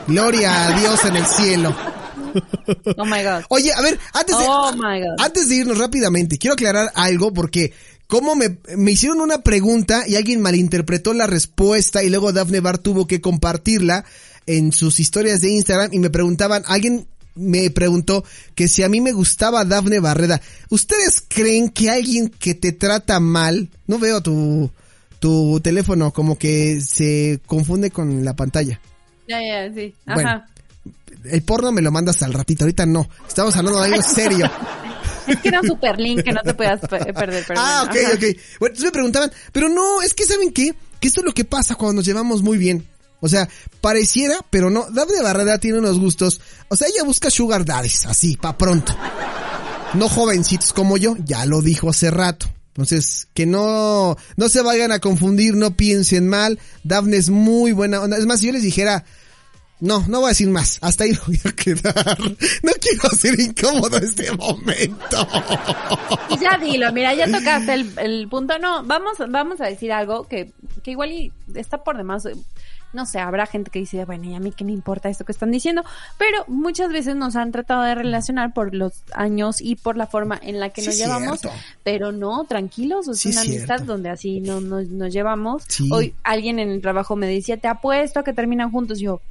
[0.07, 1.75] Gloria a Dios en el cielo.
[2.97, 3.43] Oh my god.
[3.47, 5.15] Oye, a ver, antes de, Oh my god.
[5.19, 7.71] antes de irnos rápidamente, quiero aclarar algo porque
[8.07, 12.77] como me, me hicieron una pregunta y alguien malinterpretó la respuesta y luego Daphne Bar
[12.77, 14.03] tuvo que compartirla
[14.47, 18.23] en sus historias de Instagram y me preguntaban, alguien me preguntó
[18.53, 20.41] que si a mí me gustaba Daphne Barreda.
[20.69, 24.71] ¿Ustedes creen que alguien que te trata mal, no veo tu,
[25.19, 28.79] tu teléfono como que se confunde con la pantalla?
[29.27, 29.93] Ya, ya, sí.
[30.05, 30.15] Ajá.
[30.15, 30.43] Bueno.
[31.31, 33.09] El porno me lo mandas al ratito, ahorita no.
[33.27, 34.49] Estamos hablando de algo serio.
[35.27, 37.95] Es que era un super link que no te podías pe- perder, pero Ah, ok,
[37.97, 38.13] ajá.
[38.13, 38.21] ok.
[38.59, 40.75] Bueno, entonces me preguntaban, pero no, es que ¿saben qué?
[40.99, 42.87] Que esto es lo que pasa cuando nos llevamos muy bien.
[43.21, 43.49] O sea,
[43.81, 44.85] pareciera, pero no.
[44.91, 46.39] Daphne Barreda tiene unos gustos.
[46.67, 48.95] O sea, ella busca sugar daddies, así, pa' pronto.
[49.95, 52.45] No jovencitos como yo, ya lo dijo hace rato.
[52.75, 56.59] Entonces, que no, no se vayan a confundir, no piensen mal.
[56.83, 58.17] Daphne es muy buena onda.
[58.17, 59.05] Es más, si yo les dijera,
[59.79, 60.79] no, no voy a decir más.
[60.81, 62.19] Hasta ahí voy a quedar.
[62.19, 65.27] No quiero ser incómodo este momento.
[66.41, 68.59] Ya dilo, mira, ya tocaste el, el punto.
[68.59, 70.51] No, vamos, vamos a decir algo que,
[70.83, 72.27] que igual está por demás.
[72.95, 75.31] No sé, habrá gente que dice, bueno, ¿y a mí qué me importa esto que
[75.33, 75.83] están diciendo?
[76.17, 80.39] Pero muchas veces nos han tratado de relacionar por los años y por la forma
[80.41, 81.41] en la que Sí, nos llevamos.
[81.83, 85.63] Pero no, tranquilos, es Sí, una amistad donde así no, nos nos llevamos.
[85.67, 85.89] Sí.
[85.91, 88.99] Hoy alguien en el trabajo me decía, te apuesto a que terminan juntos.
[88.99, 89.21] Yo,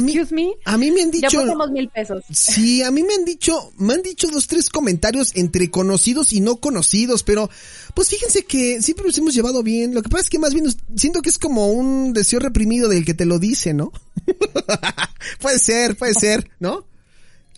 [0.00, 1.40] Mí- excuse me, A mí me han ya dicho...
[1.40, 2.22] ponemos mil pesos.
[2.30, 6.40] Sí, a mí me han dicho, me han dicho dos, tres comentarios entre conocidos y
[6.40, 7.50] no conocidos, pero
[7.94, 9.94] pues fíjense que siempre nos hemos llevado bien.
[9.94, 10.66] Lo que pasa es que más bien
[10.96, 13.92] siento que es como un deseo reprimido del que te lo dice, ¿no?
[15.40, 16.84] puede ser, puede ser, ¿no?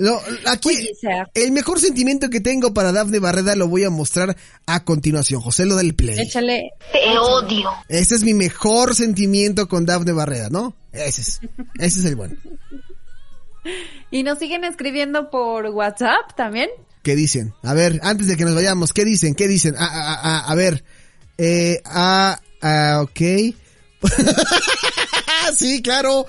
[0.02, 1.28] Lo- aquí, Puede ser.
[1.34, 4.36] el mejor sentimiento que tengo para Dafne Barreda lo voy a mostrar
[4.66, 5.40] a continuación.
[5.40, 6.18] José, lo del play.
[6.18, 6.70] Échale,
[7.88, 10.74] Ese es mi mejor sentimiento con Dafne Barreda, ¿no?
[10.92, 11.40] Ese es,
[11.78, 12.36] ese es el bueno.
[14.10, 16.68] Y nos siguen escribiendo por WhatsApp también.
[17.04, 17.54] ¿Qué dicen?
[17.62, 19.36] A ver, antes de que nos vayamos, ¿qué dicen?
[19.36, 19.76] ¿Qué dicen?
[19.78, 20.82] Ah, ah, ah, a ver.
[21.38, 23.20] Eh, ah, ah, ok.
[25.56, 26.26] sí, claro.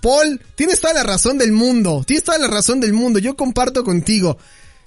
[0.00, 2.02] Paul, tienes toda la razón del mundo.
[2.06, 3.18] Tienes toda la razón del mundo.
[3.18, 4.38] Yo comparto contigo.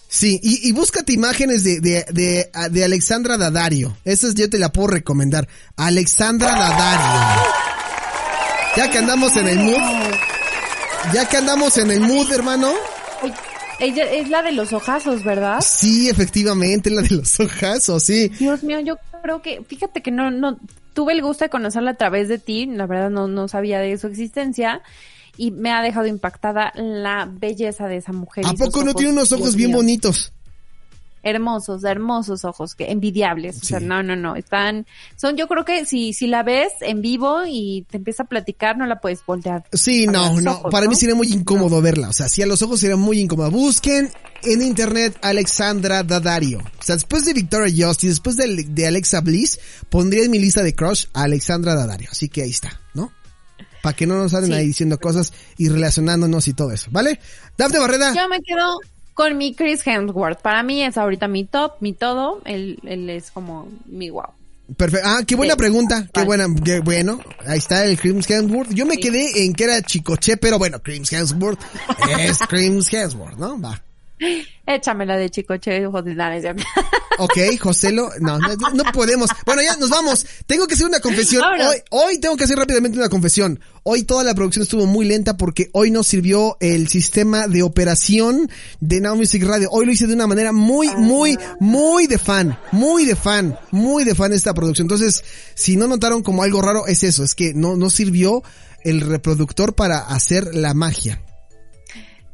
[0.07, 3.97] Sí, y, búscate imágenes de, de, de, de Alexandra Dadario.
[4.05, 5.47] Esas yo te la puedo recomendar.
[5.75, 7.43] Alexandra Dadario.
[8.77, 10.13] Ya que andamos en el mood.
[11.13, 12.73] Ya que andamos en el mood, hermano.
[13.83, 15.59] Ella es la de los ojazos, ¿verdad?
[15.61, 18.29] Sí, efectivamente, la de los ojazos, sí.
[18.29, 20.57] Dios mío, yo creo que, fíjate que no, no,
[20.93, 23.97] tuve el gusto de conocerla a través de ti, la verdad no, no sabía de
[23.97, 24.81] su existencia
[25.35, 28.45] y me ha dejado impactada la belleza de esa mujer.
[28.47, 29.79] ¿A poco no tiene unos ojos bien mío.
[29.79, 30.31] bonitos?
[31.23, 33.61] Hermosos, hermosos ojos, que envidiables.
[33.61, 37.01] O sea, no, no, no, están, son, yo creo que si, si la ves en
[37.01, 39.63] vivo y te empieza a platicar, no la puedes voltear.
[39.73, 40.91] Sí, no, no, para ¿no?
[40.91, 42.09] mí sería muy incómodo verla.
[42.09, 43.49] O sea, si a los ojos sería muy incómodo.
[43.51, 44.11] Busquen
[44.43, 46.59] en internet Alexandra Daddario.
[46.59, 49.59] O sea, después de Victoria Justice, después de, de Alexa Bliss,
[49.89, 52.09] pondría en mi lista de crush a Alexandra Daddario.
[52.11, 53.11] Así que ahí está, ¿no?
[53.81, 54.55] Para que no nos anden Sí.
[54.57, 57.19] ahí diciendo cosas y relacionándonos y todo eso, ¿vale?
[57.57, 58.77] Dafne Barreda, Yo me quedo
[59.13, 60.41] Con mi Chris Hemsworth.
[60.41, 62.41] Para mí es ahorita mi top, mi todo.
[62.45, 64.29] Él, él es como mi wow.
[64.77, 65.07] Perfecto.
[65.07, 66.07] Ah, qué buena pregunta.
[66.13, 66.47] Qué buena.
[66.63, 68.73] qué bueno, ahí está el Crims Hemsworth.
[68.73, 71.59] Yo me quedé en que era Chicoche, pero bueno, Crims Hemsworth
[72.19, 73.59] es Crims Hemsworth, ¿no?
[73.59, 73.82] Va.
[74.65, 75.81] Échamela de chicoche,
[76.41, 76.63] cierto.
[77.19, 79.29] Ok, Joselo, no, no, no podemos.
[79.45, 80.25] Bueno, ya nos vamos.
[80.47, 81.43] Tengo que hacer una confesión.
[81.43, 83.59] Hoy, hoy tengo que hacer rápidamente una confesión.
[83.83, 88.49] Hoy toda la producción estuvo muy lenta porque hoy no sirvió el sistema de operación
[88.79, 89.69] de Now Music Radio.
[89.71, 92.57] Hoy lo hice de una manera muy, muy, muy de fan.
[92.71, 93.59] Muy de fan.
[93.71, 94.85] Muy de fan esta producción.
[94.85, 97.23] Entonces, si no notaron como algo raro, es eso.
[97.23, 98.41] Es que no, no sirvió
[98.83, 101.21] el reproductor para hacer la magia.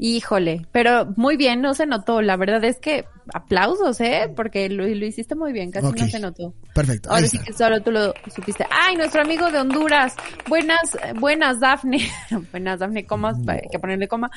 [0.01, 2.21] Híjole, pero muy bien, no se notó.
[2.21, 4.31] La verdad es que aplausos, ¿eh?
[4.33, 6.53] Porque lo, lo hiciste muy bien, casi no se notó.
[6.73, 7.09] Perfecto.
[7.11, 8.65] Ahora sí que solo tú lo supiste.
[8.71, 10.15] Ay, nuestro amigo de Honduras.
[10.47, 12.09] Buenas, buenas, Dafne.
[12.51, 14.31] buenas, Dafne, comas, hay que ponerle coma.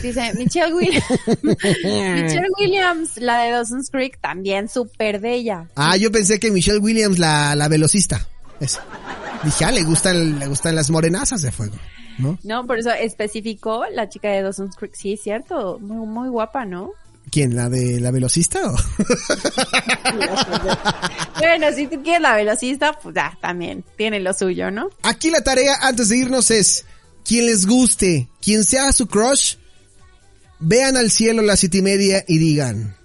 [0.00, 1.04] Dice, Michelle Williams.
[1.42, 5.68] Michelle Williams, la de Dawson's Creek, también súper bella.
[5.74, 8.24] Ah, yo pensé que Michelle Williams, la, la velocista.
[8.60, 8.80] Eso.
[9.44, 11.76] Dije, ah, le gustan, le gustan las morenazas de fuego,
[12.18, 12.38] ¿no?
[12.42, 14.94] No, por eso especificó la chica de Dawson's Creek.
[14.94, 15.78] Sí, es cierto.
[15.78, 16.92] Muy, muy guapa, ¿no?
[17.30, 17.54] ¿Quién?
[17.54, 18.76] ¿La de la velocista o?
[21.38, 24.90] Bueno, si tú quieres la velocista, pues ya, también tiene lo suyo, ¿no?
[25.02, 26.84] Aquí la tarea antes de irnos es,
[27.24, 29.54] quien les guste, quien sea su crush,
[30.58, 32.96] vean al cielo a las siete y media y digan,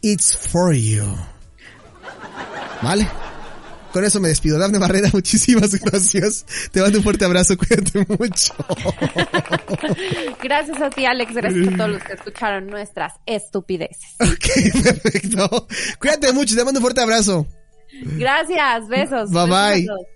[0.00, 1.04] It's for you.
[2.82, 3.06] ¿Vale?
[3.96, 4.58] Con eso me despido.
[4.58, 6.44] Dafne Barrera, muchísimas gracias.
[6.70, 8.54] Te mando un fuerte abrazo, cuídate mucho.
[10.42, 11.32] Gracias a ti, Alex.
[11.34, 14.16] Gracias a todos los que escucharon nuestras estupideces.
[14.20, 15.66] ok, perfecto.
[15.98, 17.46] Cuídate mucho, te mando un fuerte abrazo.
[18.02, 19.30] Gracias, besos.
[19.30, 20.15] Bye, Besos bye.